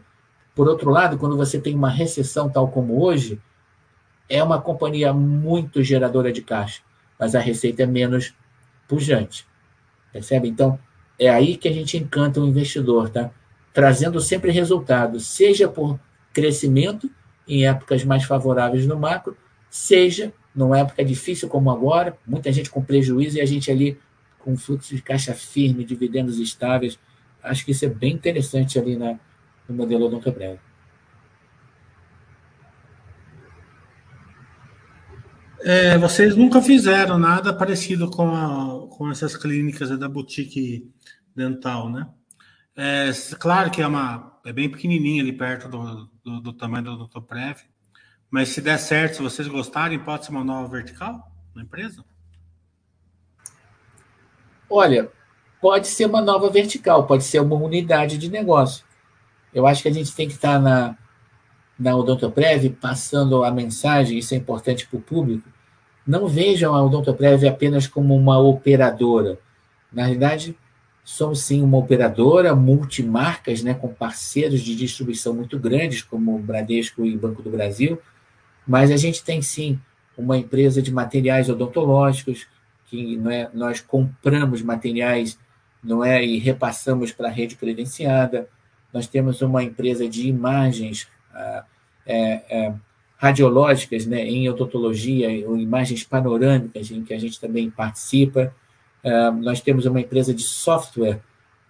Por 0.54 0.68
outro 0.68 0.90
lado, 0.92 1.18
quando 1.18 1.38
você 1.38 1.60
tem 1.60 1.74
uma 1.74 1.90
recessão 1.90 2.50
tal 2.50 2.68
como 2.68 3.02
hoje, 3.02 3.42
é 4.30 4.44
uma 4.44 4.62
companhia 4.62 5.12
muito 5.14 5.82
geradora 5.82 6.32
de 6.32 6.42
caixa, 6.42 6.82
mas 7.18 7.34
a 7.34 7.40
receita 7.40 7.84
é 7.84 7.86
menos 7.86 8.36
pujante. 8.88 9.48
Percebe? 10.12 10.48
Então, 10.48 10.78
é 11.20 11.30
aí 11.30 11.58
que 11.58 11.68
a 11.68 11.74
gente 11.74 11.98
encanta 11.98 12.40
o 12.40 12.48
investidor, 12.48 13.10
tá? 13.10 13.30
Trazendo 13.74 14.20
sempre 14.22 14.52
resultados, 14.52 15.28
seja 15.28 15.68
por 15.68 16.00
crescimento 16.34 17.10
em 17.48 17.68
épocas 17.68 18.04
mais 18.04 18.24
favoráveis 18.24 18.88
no 18.88 18.98
macro, 18.98 19.36
seja 19.70 20.34
numa 20.56 20.80
época 20.80 21.04
difícil 21.04 21.50
como 21.50 21.70
agora, 21.70 22.18
muita 22.26 22.52
gente 22.52 22.70
com 22.70 22.84
prejuízo 22.84 23.38
e 23.38 23.42
a 23.42 23.46
gente 23.46 23.70
ali 23.70 24.00
com 24.40 24.56
fluxo 24.56 24.96
de 24.96 25.02
caixa 25.02 25.34
firme, 25.34 25.84
dividendos 25.84 26.40
estáveis. 26.40 26.98
Acho 27.44 27.66
que 27.66 27.72
isso 27.72 27.86
é 27.86 27.90
bem 27.90 28.14
interessante 28.14 28.80
ali 28.80 28.96
na, 28.96 29.20
no 29.68 29.76
modelo 29.76 30.06
Odontobreve. 30.06 30.60
É, 35.62 35.98
vocês 35.98 36.38
nunca 36.38 36.62
fizeram 36.62 37.20
nada 37.20 37.54
parecido 37.54 38.10
com, 38.10 38.34
a, 38.34 38.88
com 38.90 39.12
essas 39.12 39.36
clínicas 39.36 39.98
da 40.00 40.08
boutique 40.08 40.90
dental, 41.36 41.90
né? 41.90 42.08
É, 42.76 43.12
claro 43.38 43.70
que 43.70 43.82
é 43.82 43.88
uma 43.88 44.40
é 44.46 44.54
bem 44.54 44.70
pequenininha 44.70 45.22
ali 45.22 45.34
perto 45.34 45.68
do, 45.68 46.10
do, 46.24 46.42
do 46.42 46.54
tamanho 46.54 46.86
do 46.86 47.08
Dr. 47.08 47.22
Prev, 47.22 47.58
mas 48.32 48.50
se 48.50 48.62
der 48.62 48.78
certo, 48.78 49.16
se 49.16 49.22
vocês 49.22 49.48
gostarem, 49.48 50.00
pode 50.00 50.26
ser 50.26 50.32
uma 50.32 50.44
nova 50.44 50.68
vertical 50.68 51.32
na 51.54 51.64
empresa? 51.64 52.04
Olha, 54.70 55.12
pode 55.60 55.88
ser 55.88 56.06
uma 56.06 56.22
nova 56.22 56.50
vertical, 56.50 57.06
pode 57.06 57.24
ser 57.24 57.42
uma 57.42 57.56
unidade 57.56 58.18
de 58.18 58.30
negócio. 58.30 58.86
Eu 59.54 59.66
acho 59.66 59.82
que 59.82 59.90
a 59.90 59.94
gente 59.94 60.16
tem 60.16 60.28
que 60.28 60.36
estar 60.36 60.60
na, 60.60 60.96
da 61.78 61.96
Odontoprev, 61.96 62.70
passando 62.72 63.44
a 63.44 63.52
mensagem, 63.52 64.18
isso 64.18 64.34
é 64.34 64.38
importante 64.38 64.88
para 64.88 64.98
o 64.98 65.02
público, 65.02 65.50
não 66.06 66.28
vejam 66.28 66.76
a 66.76 66.84
Odontoprev 66.84 67.48
apenas 67.48 67.88
como 67.88 68.16
uma 68.16 68.38
operadora. 68.38 69.40
Na 69.92 70.04
realidade, 70.04 70.58
somos 71.10 71.42
sim 71.42 71.64
uma 71.64 71.80
operadora 71.80 72.56
multimarcas, 72.56 73.64
né, 73.64 73.74
com 73.74 73.88
parceiros 73.88 74.62
de 74.62 74.76
distribuição 74.76 75.34
muito 75.34 75.58
grandes, 75.58 76.04
como 76.04 76.38
Bradesco 76.38 77.04
e 77.04 77.18
Banco 77.18 77.42
do 77.42 77.50
Brasil, 77.50 78.00
mas 78.66 78.92
a 78.92 78.96
gente 78.96 79.24
tem 79.24 79.42
sim 79.42 79.80
uma 80.16 80.38
empresa 80.38 80.84
de 80.84 80.94
materiais 80.94 81.50
odontológicos, 81.50 82.46
que 82.86 83.18
não 83.18 83.32
é, 83.32 83.50
nós 83.56 83.82
compramos 83.82 84.62
materiais 84.62 85.40
não 85.84 86.06
é, 86.06 86.24
e 86.24 86.38
repassamos 86.38 87.12
para 87.12 87.28
a 87.28 87.32
rede 87.32 87.56
credenciada. 87.56 88.48
Nós 88.94 89.08
temos 89.08 89.42
uma 89.42 89.64
empresa 89.64 90.08
de 90.08 90.28
imagens 90.28 91.08
é, 92.06 92.44
é, 92.48 92.74
radiológicas 93.18 94.06
né, 94.06 94.24
em 94.28 94.48
odontologia, 94.48 95.50
ou 95.50 95.58
imagens 95.58 96.04
panorâmicas, 96.04 96.92
em 96.92 97.04
que 97.04 97.16
a 97.16 97.20
gente 97.20 97.40
também 97.40 97.68
participa. 97.68 98.54
É, 99.04 99.32
nós 99.32 99.62
temos 99.62 99.86
uma 99.86 100.02
empresa 100.02 100.34
de 100.34 100.44
software 100.44 101.20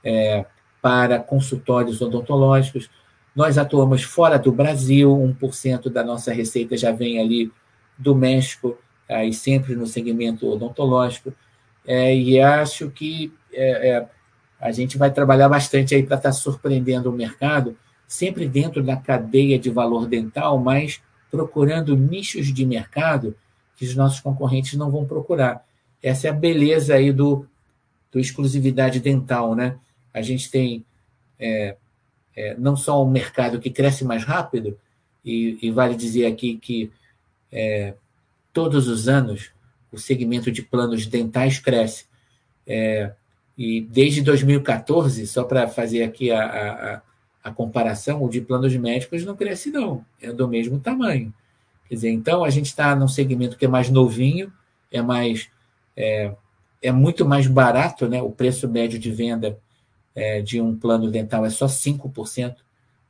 é, 0.03 0.45
para 0.81 1.19
consultórios 1.19 2.01
odontológicos. 2.01 2.89
Nós 3.35 3.57
atuamos 3.57 4.03
fora 4.03 4.37
do 4.37 4.51
Brasil, 4.51 5.09
1% 5.41 5.89
da 5.89 6.03
nossa 6.03 6.33
receita 6.33 6.75
já 6.75 6.91
vem 6.91 7.19
ali 7.19 7.51
do 7.97 8.15
México, 8.15 8.77
aí 9.07 9.33
sempre 9.33 9.75
no 9.75 9.85
segmento 9.85 10.47
odontológico. 10.47 11.33
É, 11.85 12.15
e 12.15 12.39
acho 12.39 12.89
que 12.89 13.33
é, 13.53 13.89
é, 13.89 14.09
a 14.59 14.71
gente 14.71 14.97
vai 14.97 15.11
trabalhar 15.11 15.49
bastante 15.49 15.95
aí 15.95 16.03
para 16.03 16.17
estar 16.17 16.29
tá 16.29 16.33
surpreendendo 16.33 17.09
o 17.09 17.13
mercado, 17.13 17.77
sempre 18.07 18.47
dentro 18.47 18.83
da 18.83 18.97
cadeia 18.97 19.57
de 19.57 19.69
valor 19.69 20.07
dental, 20.07 20.57
mas 20.57 21.01
procurando 21.31 21.95
nichos 21.95 22.47
de 22.47 22.65
mercado 22.65 23.35
que 23.75 23.85
os 23.85 23.95
nossos 23.95 24.19
concorrentes 24.19 24.73
não 24.77 24.91
vão 24.91 25.05
procurar. 25.05 25.63
Essa 26.01 26.27
é 26.27 26.29
a 26.29 26.33
beleza 26.33 26.95
aí 26.95 27.12
do, 27.12 27.45
do 28.12 28.19
exclusividade 28.19 28.99
dental, 28.99 29.55
né? 29.55 29.77
A 30.13 30.21
gente 30.21 30.49
tem 30.49 30.85
é, 31.38 31.75
é, 32.35 32.55
não 32.57 32.75
só 32.75 33.03
um 33.03 33.09
mercado 33.09 33.59
que 33.59 33.69
cresce 33.69 34.03
mais 34.05 34.23
rápido, 34.23 34.77
e, 35.23 35.57
e 35.62 35.71
vale 35.71 35.95
dizer 35.95 36.25
aqui 36.25 36.57
que 36.57 36.91
é, 37.51 37.93
todos 38.53 38.88
os 38.88 39.07
anos 39.07 39.51
o 39.91 39.97
segmento 39.97 40.51
de 40.51 40.62
planos 40.62 41.05
dentais 41.05 41.59
cresce. 41.59 42.05
É, 42.65 43.12
e 43.57 43.81
desde 43.81 44.21
2014, 44.21 45.27
só 45.27 45.43
para 45.43 45.67
fazer 45.67 46.03
aqui 46.03 46.31
a, 46.31 46.45
a, 46.45 47.01
a, 47.43 47.51
comparação, 47.51 48.23
o 48.23 48.29
de 48.29 48.39
planos 48.39 48.75
médicos 48.75 49.25
não 49.25 49.35
cresce, 49.35 49.71
não, 49.71 50.05
é 50.21 50.31
do 50.31 50.47
mesmo 50.47 50.79
tamanho. 50.79 51.33
Quer 51.88 51.95
dizer, 51.95 52.09
então 52.12 52.43
a 52.43 52.49
gente 52.49 52.67
está 52.67 52.95
num 52.95 53.07
segmento 53.07 53.57
que 53.57 53.65
é 53.65 53.67
mais 53.67 53.89
novinho, 53.89 54.53
é 54.91 55.01
mais. 55.01 55.49
É, 55.99 56.33
é 56.81 56.91
muito 56.93 57.25
mais 57.25 57.45
barato, 57.45 58.07
né? 58.07 58.21
O 58.21 58.31
preço 58.31 58.69
médio 58.69 58.97
de 58.97 59.12
venda 59.12 59.59
é, 60.15 60.41
de 60.41 60.62
um 60.62 60.73
plano 60.73 61.12
dental 61.12 61.45
é 61.45 61.49
só 61.49 61.65
5% 61.65 62.55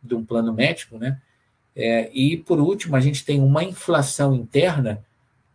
de 0.01 0.15
um 0.15 0.25
plano 0.25 0.51
médico, 0.51 0.97
né? 0.97 1.21
É, 1.75 2.09
e, 2.11 2.35
por 2.35 2.59
último, 2.59 2.95
a 2.95 2.99
gente 2.99 3.23
tem 3.23 3.39
uma 3.39 3.63
inflação 3.63 4.33
interna, 4.33 5.05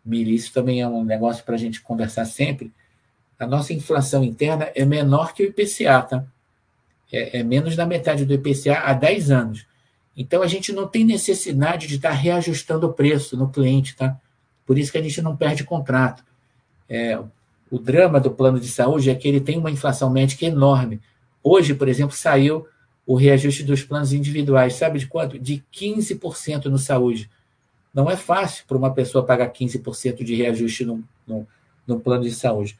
Mili, 0.04 0.34
isso 0.34 0.52
também 0.52 0.80
é 0.80 0.86
um 0.88 1.04
negócio 1.04 1.44
para 1.44 1.54
a 1.54 1.58
gente 1.58 1.80
conversar 1.80 2.24
sempre. 2.24 2.72
A 3.38 3.46
nossa 3.46 3.72
inflação 3.72 4.22
interna 4.22 4.70
é 4.74 4.84
menor 4.84 5.34
que 5.34 5.42
o 5.42 5.46
IPCA, 5.46 6.02
tá? 6.02 6.24
É, 7.12 7.40
é, 7.40 7.42
menos 7.42 7.74
da 7.74 7.84
metade 7.84 8.24
do 8.24 8.34
IPCA 8.34 8.80
há 8.84 8.92
10 8.92 9.30
anos. 9.30 9.66
Então, 10.16 10.42
a 10.42 10.46
gente 10.46 10.72
não 10.72 10.86
tem 10.86 11.04
necessidade 11.04 11.86
de 11.86 11.96
estar 11.96 12.10
tá 12.10 12.14
reajustando 12.14 12.86
o 12.86 12.92
preço 12.92 13.36
no 13.36 13.50
cliente, 13.50 13.96
tá? 13.96 14.18
Por 14.64 14.78
isso 14.78 14.92
que 14.92 14.98
a 14.98 15.02
gente 15.02 15.20
não 15.20 15.36
perde 15.36 15.64
contrato. 15.64 16.24
É, 16.88 17.18
o 17.70 17.78
drama 17.78 18.20
do 18.20 18.30
plano 18.30 18.60
de 18.60 18.68
saúde 18.68 19.10
é 19.10 19.14
que 19.14 19.26
ele 19.26 19.40
tem 19.40 19.58
uma 19.58 19.70
inflação 19.70 20.10
médica 20.10 20.46
enorme. 20.46 21.00
Hoje, 21.42 21.74
por 21.74 21.88
exemplo, 21.88 22.16
saiu 22.16 22.66
o 23.06 23.16
reajuste 23.16 23.62
dos 23.62 23.82
planos 23.82 24.12
individuais. 24.12 24.74
Sabe 24.74 24.98
de 24.98 25.06
quanto? 25.06 25.38
De 25.38 25.62
15% 25.72 26.66
no 26.66 26.78
saúde. 26.78 27.30
Não 27.92 28.10
é 28.10 28.16
fácil 28.16 28.64
para 28.66 28.76
uma 28.76 28.92
pessoa 28.92 29.24
pagar 29.24 29.52
15% 29.52 30.24
de 30.24 30.34
reajuste 30.34 30.84
no, 30.84 31.04
no, 31.26 31.46
no 31.86 32.00
plano 32.00 32.24
de 32.24 32.32
saúde. 32.32 32.78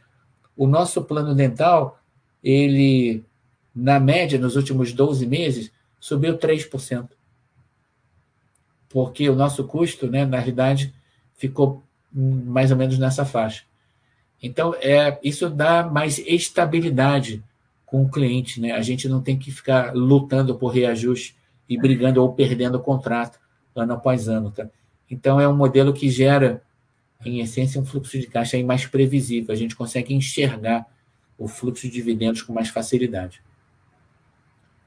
O 0.56 0.66
nosso 0.66 1.02
plano 1.02 1.34
dental, 1.34 2.00
ele, 2.42 3.22
na 3.74 4.00
média, 4.00 4.38
nos 4.38 4.56
últimos 4.56 4.92
12 4.92 5.26
meses, 5.26 5.72
subiu 6.00 6.38
3%. 6.38 7.08
Porque 8.88 9.28
o 9.28 9.34
nosso 9.34 9.64
custo, 9.64 10.08
né, 10.08 10.24
na 10.24 10.38
realidade, 10.38 10.94
ficou 11.36 11.82
mais 12.12 12.70
ou 12.70 12.76
menos 12.76 12.98
nessa 12.98 13.24
faixa. 13.24 13.64
Então, 14.46 14.74
é, 14.74 15.18
isso 15.22 15.48
dá 15.48 15.84
mais 15.84 16.18
estabilidade 16.18 17.42
com 17.86 18.02
o 18.02 18.10
cliente, 18.10 18.60
né? 18.60 18.72
A 18.72 18.82
gente 18.82 19.08
não 19.08 19.22
tem 19.22 19.38
que 19.38 19.50
ficar 19.50 19.94
lutando 19.94 20.54
por 20.54 20.68
reajuste 20.68 21.34
e 21.66 21.78
brigando 21.78 22.20
ou 22.20 22.34
perdendo 22.34 22.74
o 22.74 22.82
contrato 22.82 23.40
ano 23.74 23.94
após 23.94 24.28
ano, 24.28 24.50
tá? 24.50 24.68
Então 25.10 25.40
é 25.40 25.48
um 25.48 25.56
modelo 25.56 25.94
que 25.94 26.10
gera, 26.10 26.62
em 27.24 27.40
essência, 27.40 27.80
um 27.80 27.86
fluxo 27.86 28.18
de 28.18 28.26
caixa 28.26 28.62
mais 28.62 28.86
previsível. 28.86 29.50
A 29.50 29.56
gente 29.56 29.74
consegue 29.74 30.12
enxergar 30.12 30.86
o 31.38 31.48
fluxo 31.48 31.86
de 31.86 31.94
dividendos 31.94 32.42
com 32.42 32.52
mais 32.52 32.68
facilidade. 32.68 33.42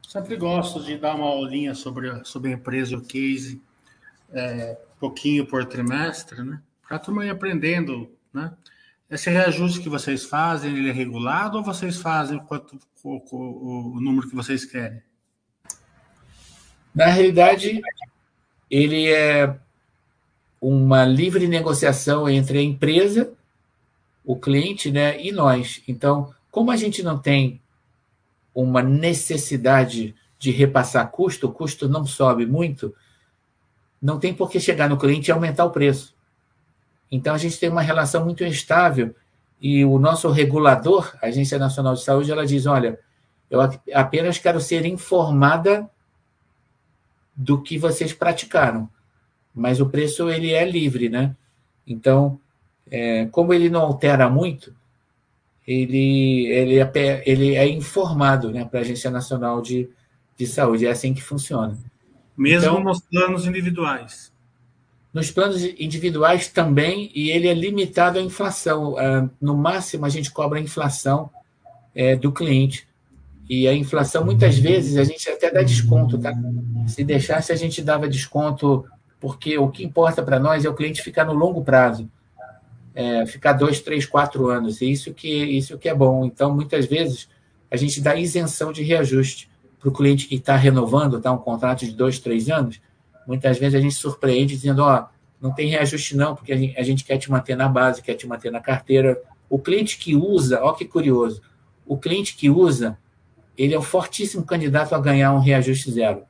Sempre 0.08 0.36
gosto 0.36 0.84
de 0.84 0.98
dar 0.98 1.16
uma 1.16 1.26
aulinha 1.26 1.74
sobre, 1.74 2.24
sobre 2.26 2.52
a 2.52 2.54
empresa 2.54 2.96
o 2.96 3.02
case, 3.02 3.60
é, 4.32 4.78
pouquinho 5.00 5.48
por 5.48 5.66
trimestre, 5.66 6.44
né? 6.44 6.62
Para 6.88 6.98
a 6.98 7.00
turma 7.00 7.26
ir 7.26 7.32
aprendendo, 7.32 8.08
né? 8.32 8.54
Esse 9.10 9.30
reajuste 9.30 9.80
que 9.80 9.88
vocês 9.88 10.26
fazem, 10.26 10.76
ele 10.76 10.90
é 10.90 10.94
regulado 10.94 11.58
ou 11.58 11.64
vocês 11.64 11.98
fazem 11.98 12.40
quanto, 12.40 12.78
o, 13.04 13.22
o, 13.32 13.96
o 13.96 14.02
número 14.02 14.28
que 14.28 14.36
vocês 14.36 14.66
querem? 14.66 15.02
Na 16.94 17.06
realidade, 17.06 17.82
ele 18.70 19.10
é 19.10 19.58
uma 20.60 21.06
livre 21.06 21.48
negociação 21.48 22.28
entre 22.28 22.58
a 22.58 22.62
empresa, 22.62 23.34
o 24.26 24.36
cliente, 24.36 24.92
né, 24.92 25.22
e 25.24 25.32
nós. 25.32 25.82
Então, 25.88 26.34
como 26.52 26.72
a 26.72 26.76
gente 26.76 27.02
não 27.02 27.18
tem 27.18 27.62
uma 28.54 28.82
necessidade 28.82 30.16
de 30.38 30.52
repassar 30.52 31.10
custo, 31.12 31.48
o 31.48 31.52
custo 31.52 31.88
não 31.88 32.06
sobe 32.06 32.46
muito, 32.46 32.94
não 34.02 34.20
tem 34.20 34.34
por 34.34 34.50
que 34.50 34.60
chegar 34.60 34.90
no 34.90 34.98
cliente 34.98 35.30
e 35.30 35.32
aumentar 35.32 35.64
o 35.64 35.72
preço. 35.72 36.17
Então, 37.12 37.34
a 37.34 37.38
gente 37.38 37.60
tem 37.60 37.70
uma 37.70 37.82
relação 37.82 38.24
muito 38.24 38.44
estável 38.44 39.16
e 39.62 39.84
o 39.84 39.98
nosso 39.98 40.30
regulador, 40.30 41.16
a 41.22 41.28
Agência 41.28 41.58
Nacional 41.58 41.96
de 41.96 42.04
Saúde, 42.04 42.32
ela 42.32 42.46
diz: 42.46 42.66
olha, 42.66 43.00
eu 43.50 43.60
apenas 43.94 44.38
quero 44.38 44.62
ser 44.62 44.86
informada 44.86 45.90
do 47.36 47.62
que 47.62 47.78
vocês 47.78 48.14
praticaram, 48.14 48.90
mas 49.54 49.80
o 49.80 49.90
preço 49.90 50.30
ele 50.30 50.52
é 50.52 50.70
livre, 50.70 51.10
né? 51.10 51.36
Então, 51.86 52.40
é, 52.90 53.26
como 53.28 53.54
ele 53.54 53.70
não 53.70 53.82
altera 53.82 54.30
muito, 54.30 54.74
ele, 55.68 56.48
ele, 56.48 56.80
é, 56.80 57.24
ele 57.26 57.56
é 57.56 57.68
informado 57.68 58.52
né, 58.52 58.64
para 58.64 58.80
a 58.80 58.82
Agência 58.82 59.12
Nacional 59.12 59.62
de, 59.62 59.90
de 60.38 60.48
Saúde. 60.48 60.86
É 60.86 60.92
assim 60.92 61.14
que 61.14 61.22
funciona. 61.22 61.78
Mesmo 62.38 62.70
então, 62.70 62.84
nos 62.84 63.02
planos 63.02 63.46
individuais. 63.46 64.32
Nos 65.18 65.32
planos 65.32 65.64
individuais 65.64 66.48
também, 66.48 67.10
e 67.16 67.32
ele 67.32 67.48
é 67.48 67.54
limitado 67.56 68.20
à 68.20 68.22
inflação. 68.22 68.96
Ah, 69.00 69.28
no 69.42 69.58
máximo, 69.58 70.06
a 70.06 70.10
gente 70.10 70.32
cobra 70.32 70.60
a 70.60 70.62
inflação 70.62 71.32
é, 71.96 72.16
do 72.16 72.32
cliente. 72.32 72.88
E 73.50 73.68
a 73.68 73.74
inflação, 73.74 74.24
muitas 74.24 74.60
vezes, 74.60 74.96
a 74.96 75.04
gente 75.04 75.28
até 75.28 75.50
dá 75.50 75.64
desconto, 75.64 76.20
tá? 76.20 76.32
Se 76.86 77.04
deixasse, 77.04 77.52
a 77.52 77.56
gente 77.56 77.82
dava 77.82 78.08
desconto, 78.08 78.86
porque 79.20 79.58
o 79.58 79.70
que 79.70 79.84
importa 79.84 80.22
para 80.22 80.40
nós 80.40 80.64
é 80.64 80.70
o 80.70 80.76
cliente 80.76 81.02
ficar 81.02 81.26
no 81.26 81.34
longo 81.34 81.64
prazo. 81.64 82.08
É, 82.94 83.26
ficar 83.26 83.54
dois, 83.54 83.80
três, 83.80 84.06
quatro 84.06 84.50
anos. 84.50 84.82
E 84.82 84.92
isso 84.92 85.16
que, 85.16 85.28
isso 85.46 85.80
que 85.80 85.90
é 85.90 85.96
bom. 85.96 86.26
Então, 86.26 86.54
muitas 86.54 86.86
vezes, 86.86 87.28
a 87.72 87.76
gente 87.76 88.00
dá 88.02 88.16
isenção 88.16 88.72
de 88.72 88.84
reajuste 88.84 89.50
para 89.80 89.90
o 89.90 89.92
cliente 89.92 90.28
que 90.28 90.36
está 90.36 90.56
renovando, 90.56 91.20
tá? 91.20 91.32
Um 91.32 91.40
contrato 91.40 91.88
de 91.88 91.92
dois, 91.94 92.20
três 92.20 92.52
anos 92.52 92.80
Muitas 93.28 93.60
vezes 93.60 93.76
a 93.76 93.82
gente 93.82 93.94
surpreende 93.94 94.56
dizendo, 94.56 94.84
ó, 94.84 95.08
não 95.40 95.54
tem 95.54 95.70
reajuste 95.70 96.16
não, 96.16 96.34
porque 96.34 96.54
a 96.54 96.58
gente, 96.58 96.80
a 96.80 96.84
gente 96.84 97.04
quer 97.04 97.18
te 97.18 97.30
manter 97.30 97.58
na 97.58 97.68
base, 97.68 98.02
quer 98.02 98.16
te 98.16 98.26
manter 98.26 98.52
na 98.52 98.62
carteira. 98.62 99.22
O 99.50 99.60
cliente 99.60 99.98
que 99.98 100.16
usa, 100.16 100.64
ó 100.64 100.72
que 100.72 100.86
curioso, 100.86 101.42
o 101.86 101.98
cliente 101.98 102.36
que 102.36 102.50
usa, 102.50 102.98
ele 103.58 103.74
é 103.74 103.80
um 103.80 103.84
fortíssimo 103.84 104.46
candidato 104.46 104.96
a 104.96 105.00
ganhar 105.00 105.34
um 105.34 105.40
reajuste 105.40 105.92
zero. 105.92 106.24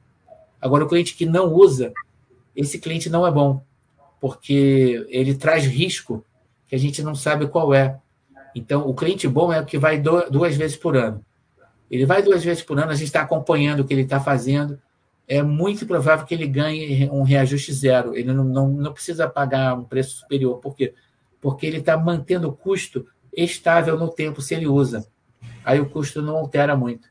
Agora, 0.59 0.83
o 0.83 0.87
cliente 0.87 1.15
que 1.15 1.25
não 1.25 1.53
usa, 1.53 1.93
esse 2.55 2.79
cliente 2.79 3.09
não 3.09 3.25
é 3.25 3.31
bom, 3.31 3.63
porque 4.19 5.05
ele 5.09 5.35
traz 5.35 5.65
risco 5.65 6.25
que 6.67 6.75
a 6.75 6.79
gente 6.79 7.03
não 7.03 7.13
sabe 7.13 7.47
qual 7.47 7.73
é. 7.73 7.99
Então, 8.55 8.87
o 8.87 8.93
cliente 8.93 9.27
bom 9.27 9.53
é 9.53 9.61
o 9.61 9.65
que 9.65 9.77
vai 9.77 10.01
duas 10.01 10.55
vezes 10.55 10.75
por 10.75 10.97
ano. 10.97 11.23
Ele 11.91 12.05
vai 12.05 12.23
duas 12.23 12.43
vezes 12.43 12.63
por 12.63 12.79
ano, 12.79 12.91
a 12.91 12.95
gente 12.95 13.05
está 13.05 13.21
acompanhando 13.21 13.81
o 13.81 13.85
que 13.85 13.93
ele 13.93 14.01
está 14.01 14.19
fazendo, 14.19 14.79
é 15.27 15.43
muito 15.43 15.85
provável 15.85 16.25
que 16.25 16.33
ele 16.33 16.47
ganhe 16.47 17.09
um 17.09 17.21
reajuste 17.21 17.73
zero. 17.73 18.15
Ele 18.15 18.31
não, 18.31 18.45
não, 18.45 18.69
não 18.69 18.93
precisa 18.93 19.27
pagar 19.27 19.77
um 19.77 19.83
preço 19.83 20.19
superior. 20.19 20.59
Por 20.59 20.75
quê? 20.75 20.93
Porque 21.41 21.65
ele 21.65 21.77
está 21.77 21.97
mantendo 21.97 22.47
o 22.47 22.53
custo 22.53 23.05
estável 23.35 23.97
no 23.97 24.09
tempo 24.09 24.41
se 24.41 24.55
ele 24.55 24.67
usa. 24.67 25.05
Aí 25.65 25.79
o 25.81 25.89
custo 25.89 26.21
não 26.21 26.37
altera 26.37 26.77
muito. 26.77 27.09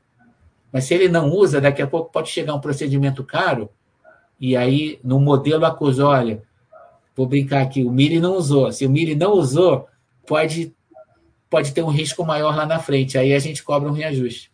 Mas 0.73 0.85
se 0.85 0.95
ele 0.95 1.09
não 1.09 1.31
usa, 1.31 1.61
daqui 1.61 1.83
a 1.83 1.87
pouco 1.87 2.11
pode 2.11 2.31
chegar 2.31 2.55
um 2.55 2.61
procedimento 2.61 3.23
caro, 3.23 3.71
e 4.41 4.57
aí 4.57 4.99
no 5.05 5.21
modelo 5.21 5.65
acusa, 5.65 6.07
olha, 6.07 6.43
vou 7.15 7.27
brincar 7.27 7.63
aqui, 7.63 7.85
o 7.85 7.91
Miri 7.91 8.19
não 8.19 8.37
usou. 8.37 8.73
Se 8.73 8.85
o 8.85 8.91
Miri 8.91 9.15
não 9.15 9.33
usou, 9.33 9.87
pode, 10.27 10.75
pode 11.49 11.73
ter 11.73 11.83
um 11.83 11.91
risco 11.91 12.25
maior 12.25 12.57
lá 12.57 12.67
na 12.67 12.79
frente. 12.79 13.17
Aí 13.17 13.33
a 13.33 13.39
gente 13.39 13.63
cobra 13.63 13.89
um 13.89 13.93
reajuste. 13.93 14.51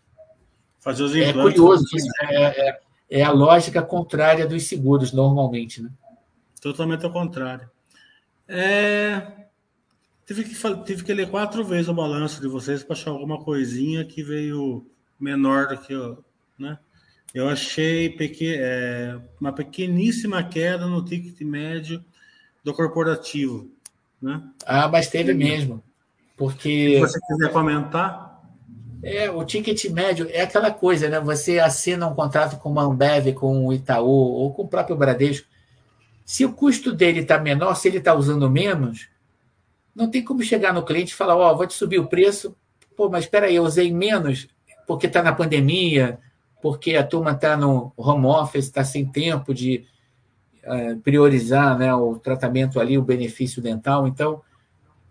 Fazer 0.80 1.04
os 1.04 1.14
é 1.14 1.32
curioso, 1.32 1.84
é, 2.28 2.68
é, 2.68 2.80
é 3.12 3.22
a 3.22 3.30
lógica 3.30 3.82
contrária 3.82 4.46
dos 4.46 4.66
seguros, 4.66 5.12
normalmente. 5.12 5.82
Né? 5.82 5.90
Totalmente 6.60 7.04
ao 7.04 7.12
contrário. 7.12 7.68
É... 8.48 9.20
Tive, 10.26 10.44
que, 10.44 10.54
tive 10.84 11.04
que 11.04 11.12
ler 11.12 11.28
quatro 11.28 11.62
vezes 11.62 11.88
o 11.88 11.94
balanço 11.94 12.40
de 12.40 12.48
vocês 12.48 12.82
para 12.82 12.94
achar 12.94 13.10
alguma 13.10 13.42
coisinha 13.42 14.04
que 14.04 14.22
veio 14.22 14.86
menor 15.20 15.68
do 15.68 15.78
que. 15.78 15.94
Né? 16.58 16.78
eu 17.34 17.48
achei 17.48 18.10
pequen, 18.10 18.54
é, 18.58 19.18
uma 19.40 19.52
pequeníssima 19.52 20.42
queda 20.42 20.86
no 20.86 21.04
ticket 21.04 21.40
médio 21.40 22.04
do 22.62 22.74
corporativo. 22.74 23.70
Né? 24.20 24.42
Ah, 24.66 24.88
mas 24.88 25.08
teve 25.08 25.34
mesmo. 25.34 25.82
Porque. 26.36 26.94
Se 26.94 27.00
você 27.00 27.20
quiser 27.20 27.52
comentar. 27.52 28.31
É, 29.02 29.28
o 29.30 29.44
ticket 29.44 29.84
médio 29.90 30.28
é 30.30 30.42
aquela 30.42 30.70
coisa, 30.70 31.08
né? 31.08 31.18
Você 31.20 31.58
assina 31.58 32.06
um 32.06 32.14
contrato 32.14 32.56
com 32.58 32.70
uma 32.70 32.84
Ambev, 32.84 33.32
com 33.34 33.66
o 33.66 33.72
Itaú 33.72 34.06
ou 34.06 34.54
com 34.54 34.62
o 34.62 34.68
próprio 34.68 34.96
Bradesco. 34.96 35.48
Se 36.24 36.44
o 36.44 36.52
custo 36.52 36.92
dele 36.92 37.20
está 37.20 37.38
menor, 37.38 37.74
se 37.74 37.88
ele 37.88 37.98
está 37.98 38.14
usando 38.14 38.48
menos, 38.48 39.08
não 39.94 40.08
tem 40.08 40.24
como 40.24 40.42
chegar 40.42 40.72
no 40.72 40.84
cliente 40.84 41.12
e 41.12 41.16
falar: 41.16 41.36
Ó, 41.36 41.50
oh, 41.50 41.56
vou 41.56 41.66
te 41.66 41.74
subir 41.74 41.98
o 41.98 42.06
preço. 42.06 42.56
Pô, 42.96 43.08
mas 43.08 43.24
espera 43.24 43.46
aí, 43.46 43.56
eu 43.56 43.64
usei 43.64 43.92
menos 43.92 44.48
porque 44.86 45.06
está 45.06 45.22
na 45.22 45.32
pandemia, 45.32 46.18
porque 46.60 46.96
a 46.96 47.04
turma 47.04 47.32
está 47.32 47.56
no 47.56 47.92
home 47.96 48.26
office, 48.26 48.66
está 48.66 48.84
sem 48.84 49.04
tempo 49.04 49.52
de 49.52 49.84
uh, 50.64 50.98
priorizar 51.00 51.76
né, 51.76 51.94
o 51.94 52.18
tratamento 52.18 52.78
ali, 52.78 52.96
o 52.96 53.02
benefício 53.02 53.60
dental. 53.60 54.06
Então, 54.06 54.42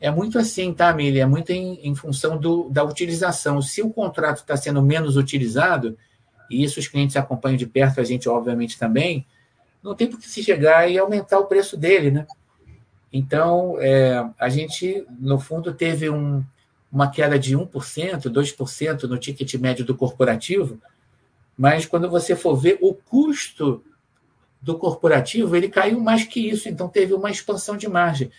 é 0.01 0.09
muito 0.09 0.39
assim, 0.39 0.73
tá, 0.73 0.91
Mili? 0.91 1.19
É 1.19 1.25
muito 1.27 1.51
em, 1.51 1.79
em 1.87 1.93
função 1.93 2.35
do, 2.35 2.67
da 2.69 2.83
utilização. 2.83 3.61
Se 3.61 3.83
o 3.83 3.91
contrato 3.91 4.37
está 4.37 4.57
sendo 4.57 4.81
menos 4.81 5.15
utilizado, 5.15 5.95
e 6.49 6.63
isso 6.63 6.79
os 6.79 6.87
clientes 6.87 7.15
acompanham 7.15 7.55
de 7.55 7.67
perto, 7.67 8.01
a 8.01 8.03
gente, 8.03 8.27
obviamente, 8.27 8.79
também, 8.79 9.27
não 9.81 9.93
tem 9.93 10.07
por 10.07 10.19
que 10.19 10.27
se 10.27 10.43
chegar 10.43 10.89
e 10.89 10.97
aumentar 10.97 11.37
o 11.37 11.45
preço 11.45 11.77
dele, 11.77 12.09
né? 12.09 12.25
Então, 13.13 13.75
é, 13.79 14.27
a 14.39 14.49
gente, 14.49 15.05
no 15.19 15.39
fundo, 15.39 15.71
teve 15.71 16.09
um, 16.09 16.43
uma 16.91 17.11
queda 17.11 17.37
de 17.37 17.55
1%, 17.55 17.67
2% 18.23 19.03
no 19.03 19.19
ticket 19.19 19.53
médio 19.55 19.85
do 19.85 19.95
corporativo, 19.95 20.81
mas 21.55 21.85
quando 21.85 22.09
você 22.09 22.35
for 22.35 22.55
ver 22.55 22.79
o 22.81 22.95
custo 22.95 23.83
do 24.59 24.79
corporativo, 24.79 25.55
ele 25.55 25.69
caiu 25.69 25.99
mais 25.99 26.23
que 26.23 26.49
isso, 26.49 26.67
então 26.67 26.89
teve 26.89 27.13
uma 27.13 27.29
expansão 27.29 27.77
de 27.77 27.87
margem. 27.87 28.31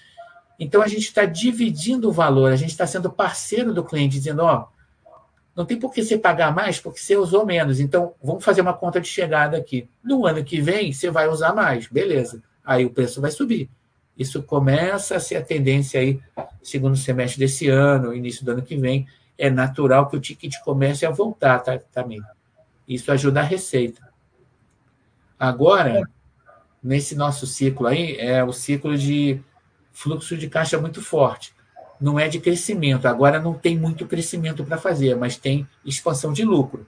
Então, 0.58 0.82
a 0.82 0.88
gente 0.88 1.04
está 1.04 1.24
dividindo 1.24 2.08
o 2.08 2.12
valor, 2.12 2.52
a 2.52 2.56
gente 2.56 2.70
está 2.70 2.86
sendo 2.86 3.10
parceiro 3.10 3.72
do 3.72 3.84
cliente, 3.84 4.18
dizendo: 4.18 4.42
ó, 4.42 4.68
não 5.54 5.66
tem 5.66 5.78
por 5.78 5.92
que 5.92 6.02
você 6.02 6.16
pagar 6.16 6.54
mais 6.54 6.80
porque 6.80 6.98
você 6.98 7.16
usou 7.16 7.44
menos. 7.44 7.78
Então, 7.78 8.14
vamos 8.22 8.44
fazer 8.44 8.60
uma 8.60 8.72
conta 8.72 9.00
de 9.00 9.08
chegada 9.08 9.56
aqui. 9.56 9.88
No 10.02 10.26
ano 10.26 10.42
que 10.42 10.60
vem, 10.60 10.92
você 10.92 11.10
vai 11.10 11.28
usar 11.28 11.54
mais, 11.54 11.86
beleza. 11.86 12.42
Aí 12.64 12.84
o 12.84 12.90
preço 12.90 13.20
vai 13.20 13.30
subir. 13.30 13.68
Isso 14.16 14.42
começa 14.42 15.16
a 15.16 15.20
ser 15.20 15.36
a 15.36 15.42
tendência 15.42 16.00
aí, 16.00 16.20
segundo 16.62 16.96
semestre 16.96 17.38
desse 17.38 17.68
ano, 17.68 18.14
início 18.14 18.44
do 18.44 18.52
ano 18.52 18.62
que 18.62 18.76
vem. 18.76 19.06
É 19.36 19.50
natural 19.50 20.08
que 20.08 20.16
o 20.16 20.20
ticket 20.20 20.54
comece 20.64 21.04
a 21.04 21.10
voltar 21.10 21.58
tá, 21.60 21.78
também. 21.92 22.20
Isso 22.86 23.10
ajuda 23.10 23.40
a 23.40 23.44
receita. 23.44 24.02
Agora, 25.38 26.08
nesse 26.82 27.14
nosso 27.14 27.46
ciclo 27.46 27.86
aí, 27.86 28.16
é 28.16 28.44
o 28.44 28.52
ciclo 28.52 28.96
de 28.96 29.40
fluxo 29.92 30.36
de 30.36 30.48
caixa 30.48 30.78
muito 30.78 31.02
forte. 31.02 31.54
Não 32.00 32.18
é 32.18 32.28
de 32.28 32.40
crescimento. 32.40 33.06
Agora 33.06 33.40
não 33.40 33.54
tem 33.54 33.78
muito 33.78 34.06
crescimento 34.06 34.64
para 34.64 34.78
fazer, 34.78 35.14
mas 35.16 35.36
tem 35.36 35.68
expansão 35.84 36.32
de 36.32 36.44
lucro. 36.44 36.86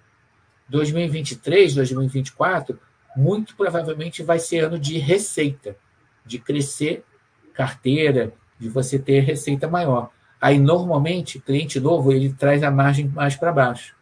2023, 0.69 1.75
2024, 1.75 2.79
muito 3.17 3.55
provavelmente 3.55 4.23
vai 4.23 4.39
ser 4.39 4.65
ano 4.65 4.79
de 4.79 4.99
receita, 4.99 5.77
de 6.25 6.39
crescer 6.39 7.05
carteira, 7.53 8.33
de 8.59 8.69
você 8.69 8.99
ter 8.99 9.21
receita 9.21 9.69
maior. 9.69 10.11
Aí, 10.41 10.59
normalmente, 10.59 11.39
cliente 11.39 11.79
novo, 11.79 12.13
ele 12.13 12.33
traz 12.33 12.63
a 12.63 12.71
margem 12.71 13.09
mais 13.09 13.37
para 13.37 13.53
baixo, 13.53 13.95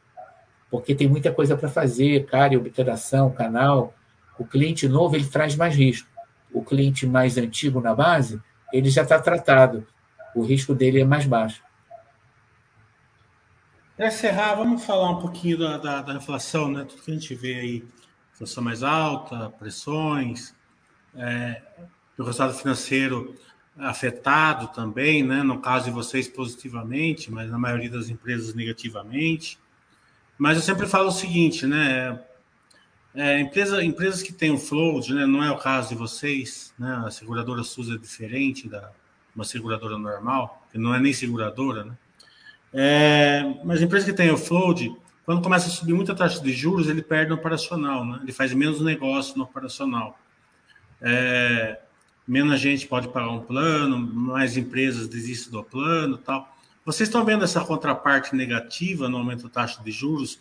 porque 0.70 0.94
tem 0.94 1.08
muita 1.08 1.30
coisa 1.30 1.56
para 1.56 1.68
fazer, 1.68 2.24
cara, 2.26 2.56
obturação, 2.56 3.30
canal. 3.30 3.94
O 4.38 4.44
cliente 4.44 4.88
novo, 4.88 5.14
ele 5.14 5.26
traz 5.26 5.54
mais 5.54 5.76
risco. 5.76 6.08
O 6.52 6.64
cliente 6.64 7.06
mais 7.06 7.36
antigo 7.36 7.80
na 7.80 7.94
base, 7.94 8.40
ele 8.72 8.90
já 8.90 9.02
está 9.02 9.20
tratado. 9.20 9.86
O 10.34 10.42
risco 10.42 10.74
dele 10.74 11.00
é 11.00 11.04
mais 11.04 11.26
baixo. 11.26 11.62
Para 13.96 14.08
encerrar, 14.08 14.54
vamos 14.54 14.84
falar 14.84 15.10
um 15.10 15.20
pouquinho 15.20 15.58
da, 15.58 15.76
da, 15.76 16.02
da, 16.02 16.14
inflação, 16.14 16.70
né? 16.70 16.84
Tudo 16.84 17.02
que 17.02 17.10
a 17.10 17.14
gente 17.14 17.34
vê 17.34 17.54
aí, 17.54 17.84
inflação 18.34 18.62
mais 18.62 18.82
alta, 18.82 19.50
pressões, 19.58 20.54
é, 21.14 21.62
o 22.18 22.22
resultado 22.24 22.54
financeiro 22.54 23.36
afetado 23.76 24.68
também, 24.68 25.22
né? 25.22 25.42
No 25.42 25.60
caso 25.60 25.86
de 25.86 25.90
vocês 25.90 26.26
positivamente, 26.26 27.30
mas 27.30 27.50
na 27.50 27.58
maioria 27.58 27.90
das 27.90 28.08
empresas 28.08 28.54
negativamente. 28.54 29.58
Mas 30.38 30.56
eu 30.56 30.62
sempre 30.62 30.86
falo 30.86 31.08
o 31.08 31.12
seguinte, 31.12 31.66
né? 31.66 32.18
É, 33.14 33.40
empresa, 33.40 33.84
empresas 33.84 34.22
que 34.22 34.32
têm 34.32 34.50
o 34.50 34.58
float, 34.58 35.12
né, 35.12 35.26
não 35.26 35.44
é 35.44 35.50
o 35.50 35.58
caso 35.58 35.90
de 35.90 35.94
vocês, 35.94 36.72
né, 36.78 37.02
a 37.06 37.10
seguradora 37.10 37.62
SUS 37.62 37.90
é 37.90 37.98
diferente 37.98 38.68
da 38.68 38.90
uma 39.34 39.44
seguradora 39.44 39.98
normal, 39.98 40.66
que 40.70 40.78
não 40.78 40.94
é 40.94 41.00
nem 41.00 41.12
seguradora, 41.12 41.84
né? 41.84 41.96
É, 42.72 43.54
mas 43.64 43.82
empresas 43.82 44.08
que 44.08 44.14
têm 44.14 44.30
o 44.30 44.36
float, 44.36 44.94
quando 45.24 45.42
começa 45.42 45.68
a 45.68 45.70
subir 45.70 45.92
muita 45.94 46.14
taxa 46.14 46.40
de 46.40 46.52
juros, 46.52 46.88
ele 46.88 47.02
perde 47.02 47.30
no 47.30 47.36
operacional, 47.36 48.04
né? 48.04 48.20
Ele 48.22 48.32
faz 48.32 48.52
menos 48.52 48.80
negócio 48.80 49.36
no 49.36 49.44
operacional. 49.44 50.18
É, 51.00 51.80
menos 52.26 52.60
gente 52.60 52.86
pode 52.86 53.08
pagar 53.08 53.30
um 53.30 53.40
plano, 53.40 53.98
mais 53.98 54.56
empresas 54.56 55.08
desistem 55.08 55.52
do 55.52 55.62
plano, 55.62 56.18
tal. 56.18 56.54
Vocês 56.84 57.08
estão 57.08 57.24
vendo 57.24 57.44
essa 57.44 57.64
contraparte 57.64 58.34
negativa 58.34 59.08
no 59.08 59.16
aumento 59.18 59.44
da 59.44 59.50
taxa 59.50 59.82
de 59.82 59.90
juros? 59.90 60.40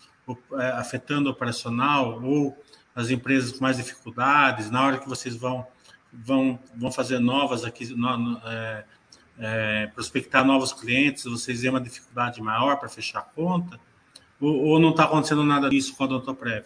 É, 0.53 0.67
afetando 0.71 1.29
o 1.29 1.31
operacional 1.31 2.21
ou 2.23 2.57
as 2.95 3.09
empresas 3.09 3.51
com 3.51 3.63
mais 3.63 3.77
dificuldades, 3.77 4.69
na 4.69 4.85
hora 4.85 4.97
que 4.97 5.07
vocês 5.07 5.35
vão 5.35 5.65
vão, 6.11 6.59
vão 6.75 6.91
fazer 6.91 7.19
novas 7.19 7.63
aqui, 7.63 7.93
no, 7.95 8.37
é, 8.45 8.83
é, 9.39 9.87
prospectar 9.87 10.45
novos 10.45 10.73
clientes, 10.73 11.23
vocês 11.23 11.61
têm 11.61 11.69
uma 11.69 11.81
dificuldade 11.81 12.41
maior 12.41 12.77
para 12.77 12.89
fechar 12.89 13.19
a 13.19 13.23
conta? 13.23 13.79
Ou, 14.39 14.65
ou 14.65 14.79
não 14.79 14.89
está 14.89 15.05
acontecendo 15.05 15.43
nada 15.43 15.69
disso 15.69 15.95
com 15.95 16.03
a 16.03 16.07
Odontoprev? 16.07 16.65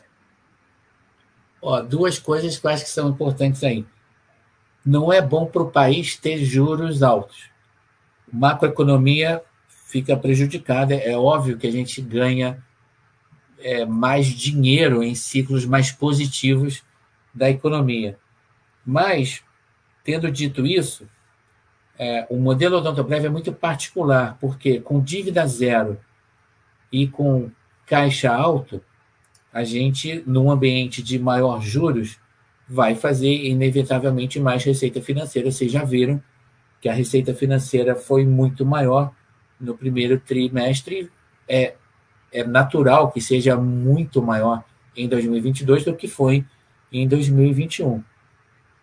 Ó, 1.62 1.82
duas 1.82 2.20
coisas 2.20 2.58
que 2.58 2.66
eu 2.66 2.72
acho 2.72 2.84
que 2.84 2.90
são 2.90 3.10
importantes 3.10 3.64
aí. 3.64 3.86
Não 4.86 5.12
é 5.12 5.22
bom 5.22 5.46
para 5.46 5.64
o 5.64 5.72
país 5.72 6.16
ter 6.16 6.44
juros 6.44 7.02
altos. 7.02 7.50
Macroeconomia 8.32 9.42
fica 9.68 10.16
prejudicada. 10.16 10.94
É 10.94 11.18
óbvio 11.18 11.58
que 11.58 11.66
a 11.66 11.72
gente 11.72 12.02
ganha 12.02 12.64
é, 13.60 13.86
mais 13.86 14.28
dinheiro 14.28 15.04
em 15.04 15.16
ciclos 15.16 15.66
mais 15.66 15.92
positivos 15.92 16.84
da 17.34 17.50
economia. 17.50 18.18
Mas, 18.86 19.44
tendo 20.04 20.32
dito 20.32 20.66
isso, 20.66 21.08
é, 21.98 22.28
o 22.30 22.38
modelo 22.38 22.78
Odontoprev 22.78 23.26
é 23.26 23.30
muito 23.30 23.54
particular, 23.54 24.38
porque 24.40 24.80
com 24.80 25.02
dívida 25.02 25.46
zero 25.48 26.00
e 26.92 27.08
com 27.08 27.50
caixa 27.86 28.34
alto, 28.34 28.82
a 29.52 29.64
gente, 29.64 30.24
num 30.28 30.52
ambiente 30.52 31.02
de 31.02 31.18
maior 31.18 31.62
juros, 31.62 32.20
vai 32.68 32.96
fazer 32.96 33.46
inevitavelmente 33.46 34.40
mais 34.40 34.64
receita 34.64 35.02
financeira. 35.02 35.52
Vocês 35.52 35.72
já 35.72 35.84
viram 35.84 36.22
que 36.82 36.90
a 36.90 36.94
receita 36.94 37.34
financeira 37.34 37.96
foi 37.96 38.26
muito 38.26 38.66
maior 38.66 39.14
no 39.60 39.78
primeiro 39.78 40.20
trimestre. 40.20 41.10
É, 41.48 41.76
é 42.36 42.44
natural 42.44 43.12
que 43.12 43.22
seja 43.22 43.56
muito 43.56 44.22
maior 44.22 44.64
em 44.96 45.08
2022 45.08 45.86
do 45.86 45.96
que 45.96 46.08
foi 46.08 46.46
em 46.92 47.08
2021. 47.08 48.04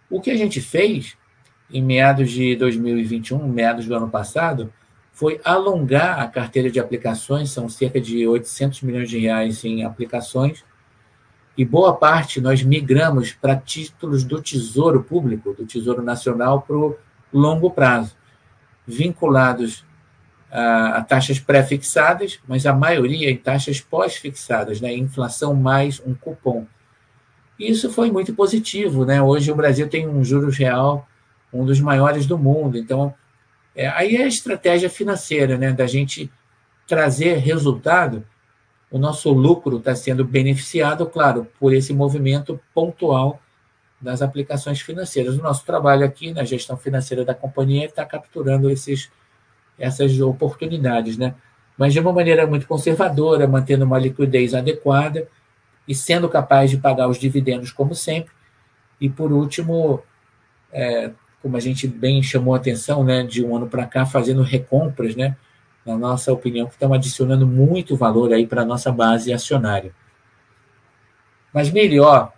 O 0.09 0.21
que 0.21 0.31
a 0.31 0.37
gente 0.37 0.61
fez 0.61 1.17
em 1.71 1.83
meados 1.83 2.31
de 2.31 2.57
2021, 2.57 3.47
meados 3.47 3.87
do 3.87 3.95
ano 3.95 4.09
passado, 4.09 4.73
foi 5.13 5.39
alongar 5.45 6.21
a 6.21 6.27
carteira 6.27 6.71
de 6.71 6.81
aplicações, 6.81 7.51
são 7.51 7.69
cerca 7.69 8.01
de 8.01 8.27
800 8.27 8.81
milhões 8.83 9.11
de 9.11 9.19
reais 9.19 9.63
em 9.65 9.85
aplicações, 9.85 10.65
e 11.57 11.65
boa 11.65 11.95
parte 11.95 12.41
nós 12.41 12.63
migramos 12.63 13.33
para 13.33 13.57
títulos 13.57 14.25
do 14.25 14.41
Tesouro 14.41 15.03
Público, 15.03 15.53
do 15.53 15.67
Tesouro 15.67 16.01
Nacional, 16.01 16.63
para 16.63 16.77
o 16.77 16.97
longo 17.31 17.71
prazo, 17.71 18.17
vinculados 18.87 19.85
a, 20.53 21.03
taxas 21.03 21.39
pré-fixadas, 21.39 22.39
mas 22.47 22.67
a 22.67 22.75
maioria 22.75 23.31
em 23.31 23.37
taxas 23.37 23.81
pós-fixadas, 23.81 24.83
né? 24.83 24.95
inflação 24.95 25.55
mais 25.55 26.01
um 26.05 26.13
cupom. 26.13 26.67
Isso 27.59 27.91
foi 27.91 28.11
muito 28.11 28.35
positivo. 28.35 29.07
Né? 29.07 29.23
Hoje 29.23 29.51
o 29.51 29.55
Brasil 29.55 29.89
tem 29.89 30.07
um 30.07 30.23
juros 30.23 30.59
real, 30.59 31.09
um 31.51 31.65
dos 31.65 31.81
maiores 31.81 32.27
do 32.27 32.37
mundo. 32.37 32.77
Então, 32.77 33.15
é, 33.75 33.89
aí 33.89 34.17
é 34.17 34.25
a 34.25 34.29
estratégia 34.29 34.91
financeira 34.91 35.57
né? 35.57 35.73
da 35.73 35.87
gente 35.87 36.31
trazer 36.87 37.39
resultado. 37.39 38.23
O 38.91 38.99
nosso 38.99 39.33
lucro 39.33 39.79
está 39.79 39.95
sendo 39.95 40.23
beneficiado, 40.23 41.07
claro, 41.07 41.47
por 41.59 41.73
esse 41.73 41.95
movimento 41.95 42.61
pontual 42.75 43.41
das 43.99 44.21
aplicações 44.21 44.83
financeiras. 44.83 45.39
O 45.39 45.43
nosso 45.43 45.65
trabalho 45.65 46.05
aqui 46.05 46.31
na 46.31 46.45
gestão 46.45 46.77
financeira 46.77 47.25
da 47.25 47.35
companhia 47.35 47.87
está 47.87 48.05
capturando 48.05 48.69
esses 48.69 49.11
essas 49.83 50.19
oportunidades, 50.21 51.19
né? 51.19 51.35
Mas 51.77 51.93
de 51.93 52.01
uma 52.01 52.13
maneira 52.13 52.47
muito 52.47 52.67
conservadora, 52.67 53.49
mantendo 53.49 53.85
uma 53.85 53.99
liquidez 53.99 54.55
adequada, 54.55 55.27
e 55.87 55.95
sendo 55.95 56.29
capaz 56.29 56.71
de 56.71 56.79
pagar 56.79 57.09
os 57.09 57.19
dividendos 57.19 57.73
como 57.73 57.95
sempre. 57.95 58.33
E 59.01 59.09
por 59.09 59.33
último, 59.33 60.01
é, 60.73 61.11
como 61.43 61.57
a 61.57 61.61
gente 61.61 61.89
bem 61.89 62.23
chamou 62.23 62.55
a 62.55 62.59
atenção, 62.59 63.03
né, 63.03 63.25
de 63.25 63.45
um 63.45 63.57
ano 63.57 63.69
para 63.69 63.85
cá, 63.85 64.07
fazendo 64.07 64.43
recompras, 64.43 65.17
né, 65.17 65.37
na 65.85 65.99
nossa 65.99 66.33
opinião, 66.33 66.69
que 66.69 66.75
estão 66.75 66.95
adicionando 66.95 67.47
muito 67.47 67.97
valor 67.97 68.33
aí 68.33 68.47
para 68.47 68.63
a 68.63 68.65
nossa 68.65 68.93
base 68.93 69.33
acionária. 69.33 69.93
Mas, 71.53 71.71
Mili, 71.71 71.99
ó, 71.99 72.29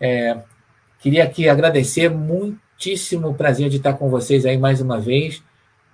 é, 0.00 0.38
queria 1.00 1.24
aqui 1.24 1.48
agradecer, 1.48 2.08
muitíssimo 2.08 3.34
prazer 3.34 3.68
de 3.68 3.78
estar 3.78 3.94
com 3.94 4.08
vocês 4.08 4.46
aí 4.46 4.56
mais 4.56 4.80
uma 4.80 5.00
vez. 5.00 5.42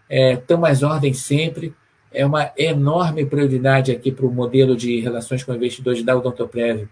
É, 0.09 0.41
mais 0.57 0.83
ordem 0.83 1.13
sempre. 1.13 1.75
É 2.13 2.25
uma 2.25 2.53
enorme 2.57 3.27
prioridade 3.27 3.93
aqui 3.93 4.11
para 4.11 4.25
o 4.25 4.33
modelo 4.33 4.77
de 4.77 5.01
relações 5.01 5.45
com 5.45 5.55
investidores 5.55 6.03
da 6.03 6.17
Odontoprev, 6.17 6.89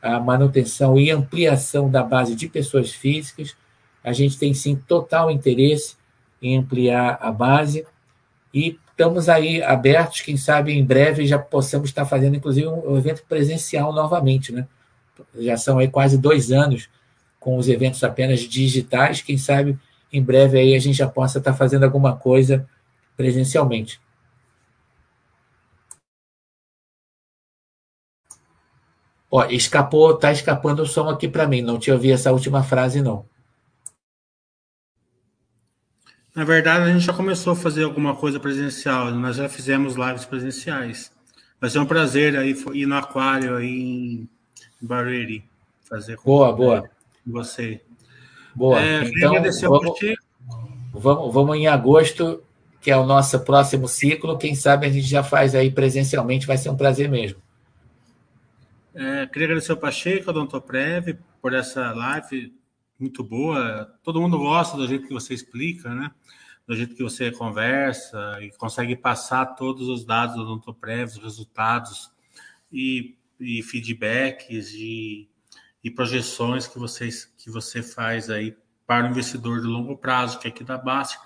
a 0.00 0.20
manutenção 0.20 0.98
e 0.98 1.10
ampliação 1.10 1.90
da 1.90 2.02
base 2.02 2.34
de 2.34 2.48
pessoas 2.48 2.92
físicas. 2.92 3.56
A 4.02 4.12
gente 4.12 4.38
tem 4.38 4.54
sim 4.54 4.76
total 4.76 5.30
interesse 5.30 5.96
em 6.40 6.58
ampliar 6.58 7.18
a 7.20 7.32
base 7.32 7.86
e 8.52 8.78
estamos 8.90 9.28
aí 9.28 9.62
abertos, 9.62 10.20
quem 10.20 10.36
sabe 10.36 10.72
em 10.72 10.84
breve 10.84 11.26
já 11.26 11.38
possamos 11.38 11.88
estar 11.88 12.04
fazendo 12.04 12.36
inclusive 12.36 12.68
um 12.68 12.96
evento 12.96 13.24
presencial 13.28 13.92
novamente, 13.92 14.52
né? 14.52 14.68
Já 15.38 15.56
são 15.56 15.78
aí 15.78 15.88
quase 15.88 16.16
dois 16.16 16.52
anos 16.52 16.88
com 17.40 17.56
os 17.56 17.68
eventos 17.68 18.02
apenas 18.04 18.40
digitais, 18.40 19.20
quem 19.20 19.36
sabe 19.36 19.76
em 20.14 20.22
breve 20.22 20.58
aí 20.58 20.74
a 20.74 20.78
gente 20.78 20.96
já 20.96 21.08
possa 21.08 21.38
estar 21.38 21.52
fazendo 21.54 21.84
alguma 21.84 22.16
coisa 22.16 22.68
presencialmente. 23.16 24.00
Ó, 29.30 29.44
escapou, 29.46 30.16
tá 30.16 30.30
escapando 30.30 30.82
o 30.82 30.86
som 30.86 31.08
aqui 31.08 31.28
para 31.28 31.48
mim. 31.48 31.60
Não 31.60 31.78
te 31.78 31.90
ouvi 31.90 32.12
essa 32.12 32.30
última 32.30 32.62
frase 32.62 33.02
não. 33.02 33.26
Na 36.34 36.44
verdade, 36.44 36.88
a 36.88 36.92
gente 36.92 37.04
já 37.04 37.12
começou 37.12 37.52
a 37.52 37.56
fazer 37.56 37.82
alguma 37.82 38.14
coisa 38.14 38.38
presencial. 38.38 39.10
Nós 39.10 39.36
já 39.36 39.48
fizemos 39.48 39.94
lives 39.96 40.24
presenciais. 40.24 41.12
Vai 41.60 41.70
ser 41.70 41.80
um 41.80 41.86
prazer 41.86 42.36
aí 42.36 42.54
ir 42.74 42.86
no 42.86 42.96
aquário 42.96 43.56
aí 43.56 43.68
em 43.68 44.28
Barueri 44.80 45.44
fazer 45.88 46.16
com 46.16 46.24
boa, 46.24 46.52
boa. 46.52 46.90
você. 47.26 47.80
Boa. 48.54 48.80
É, 48.80 49.04
então, 49.04 49.34
vamos, 49.68 49.98
vamos, 50.92 51.34
vamos 51.34 51.56
em 51.56 51.66
agosto, 51.66 52.42
que 52.80 52.90
é 52.90 52.96
o 52.96 53.04
nosso 53.04 53.40
próximo 53.40 53.88
ciclo. 53.88 54.38
Quem 54.38 54.54
sabe 54.54 54.86
a 54.86 54.90
gente 54.90 55.06
já 55.06 55.22
faz 55.22 55.54
aí 55.54 55.70
presencialmente, 55.70 56.46
vai 56.46 56.56
ser 56.56 56.70
um 56.70 56.76
prazer 56.76 57.08
mesmo. 57.08 57.42
É, 58.94 59.26
queria 59.26 59.48
agradecer 59.48 59.72
ao 59.72 59.78
Pacheco, 59.78 60.30
ao 60.30 60.34
Dontoprev, 60.34 61.18
por 61.42 61.52
essa 61.52 61.92
live 61.92 62.54
muito 62.98 63.24
boa. 63.24 63.92
Todo 64.04 64.20
mundo 64.20 64.38
gosta 64.38 64.76
do 64.76 64.86
jeito 64.86 65.08
que 65.08 65.12
você 65.12 65.34
explica, 65.34 65.92
né? 65.92 66.12
Do 66.66 66.76
jeito 66.76 66.94
que 66.94 67.02
você 67.02 67.30
conversa 67.32 68.38
e 68.40 68.50
consegue 68.52 68.94
passar 68.94 69.46
todos 69.46 69.88
os 69.88 70.04
dados 70.04 70.36
do 70.36 70.44
Dontoprev, 70.44 71.08
os 71.08 71.18
resultados 71.18 72.10
e, 72.72 73.16
e 73.40 73.62
feedbacks 73.62 74.72
e, 74.74 75.28
e 75.84 75.90
projeções 75.90 76.66
que, 76.66 76.78
vocês, 76.78 77.30
que 77.36 77.50
você 77.50 77.82
faz 77.82 78.30
aí 78.30 78.56
para 78.86 79.06
o 79.06 79.10
investidor 79.10 79.60
de 79.60 79.66
longo 79.66 79.96
prazo, 79.98 80.38
que 80.38 80.48
é 80.48 80.50
aqui 80.50 80.64
da 80.64 80.78
Basta, 80.78 81.18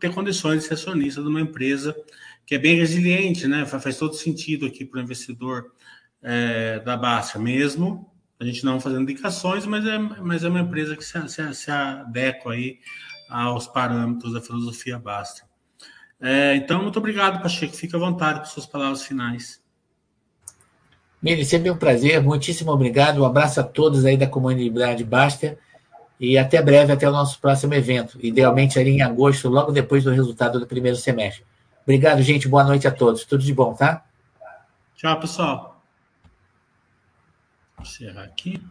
ter 0.00 0.12
condições 0.12 0.62
de 0.62 0.68
ser 0.68 0.74
acionista 0.74 1.22
de 1.22 1.28
uma 1.28 1.40
empresa 1.40 1.96
que 2.44 2.56
é 2.56 2.58
bem 2.58 2.76
resiliente, 2.76 3.46
né? 3.46 3.64
Faz 3.64 3.96
todo 3.96 4.14
sentido 4.14 4.66
aqui 4.66 4.84
para 4.84 4.98
o 4.98 5.02
investidor 5.02 5.72
é, 6.22 6.80
da 6.80 6.96
Basta 6.96 7.38
mesmo, 7.38 8.10
a 8.40 8.44
gente 8.44 8.64
não 8.64 8.80
fazendo 8.80 9.02
indicações, 9.02 9.64
mas 9.66 9.86
é, 9.86 9.98
mas 9.98 10.44
é 10.44 10.48
uma 10.48 10.60
empresa 10.60 10.96
que 10.96 11.04
se, 11.04 11.28
se, 11.28 11.54
se 11.54 11.70
adequa 11.70 12.52
aí 12.52 12.80
aos 13.28 13.66
parâmetros 13.66 14.32
da 14.32 14.40
filosofia 14.40 14.98
Basta. 14.98 15.42
É, 16.20 16.56
então, 16.56 16.82
muito 16.82 16.98
obrigado, 16.98 17.42
Pacheco. 17.42 17.74
Fique 17.74 17.94
à 17.94 17.98
vontade 17.98 18.40
com 18.40 18.46
suas 18.46 18.66
palavras 18.66 19.02
finais. 19.02 19.62
Mili, 21.26 21.44
sempre 21.44 21.68
um 21.72 21.76
prazer. 21.76 22.22
Muitíssimo 22.22 22.70
obrigado. 22.70 23.20
Um 23.20 23.24
abraço 23.24 23.58
a 23.58 23.64
todos 23.64 24.04
aí 24.04 24.16
da 24.16 24.28
comunidade 24.28 25.02
Basta. 25.02 25.58
E 26.20 26.38
até 26.38 26.62
breve, 26.62 26.92
até 26.92 27.08
o 27.08 27.10
nosso 27.10 27.40
próximo 27.40 27.74
evento. 27.74 28.16
Idealmente 28.24 28.78
ali 28.78 28.90
em 28.90 29.02
agosto, 29.02 29.48
logo 29.48 29.72
depois 29.72 30.04
do 30.04 30.12
resultado 30.12 30.60
do 30.60 30.68
primeiro 30.68 30.96
semestre. 30.96 31.44
Obrigado, 31.82 32.22
gente. 32.22 32.46
Boa 32.46 32.62
noite 32.62 32.86
a 32.86 32.92
todos. 32.92 33.24
Tudo 33.24 33.42
de 33.42 33.52
bom, 33.52 33.74
tá? 33.74 34.04
Tchau, 34.94 35.18
pessoal. 35.18 35.82
Vou 37.76 37.84
encerrar 37.84 38.22
aqui. 38.22 38.62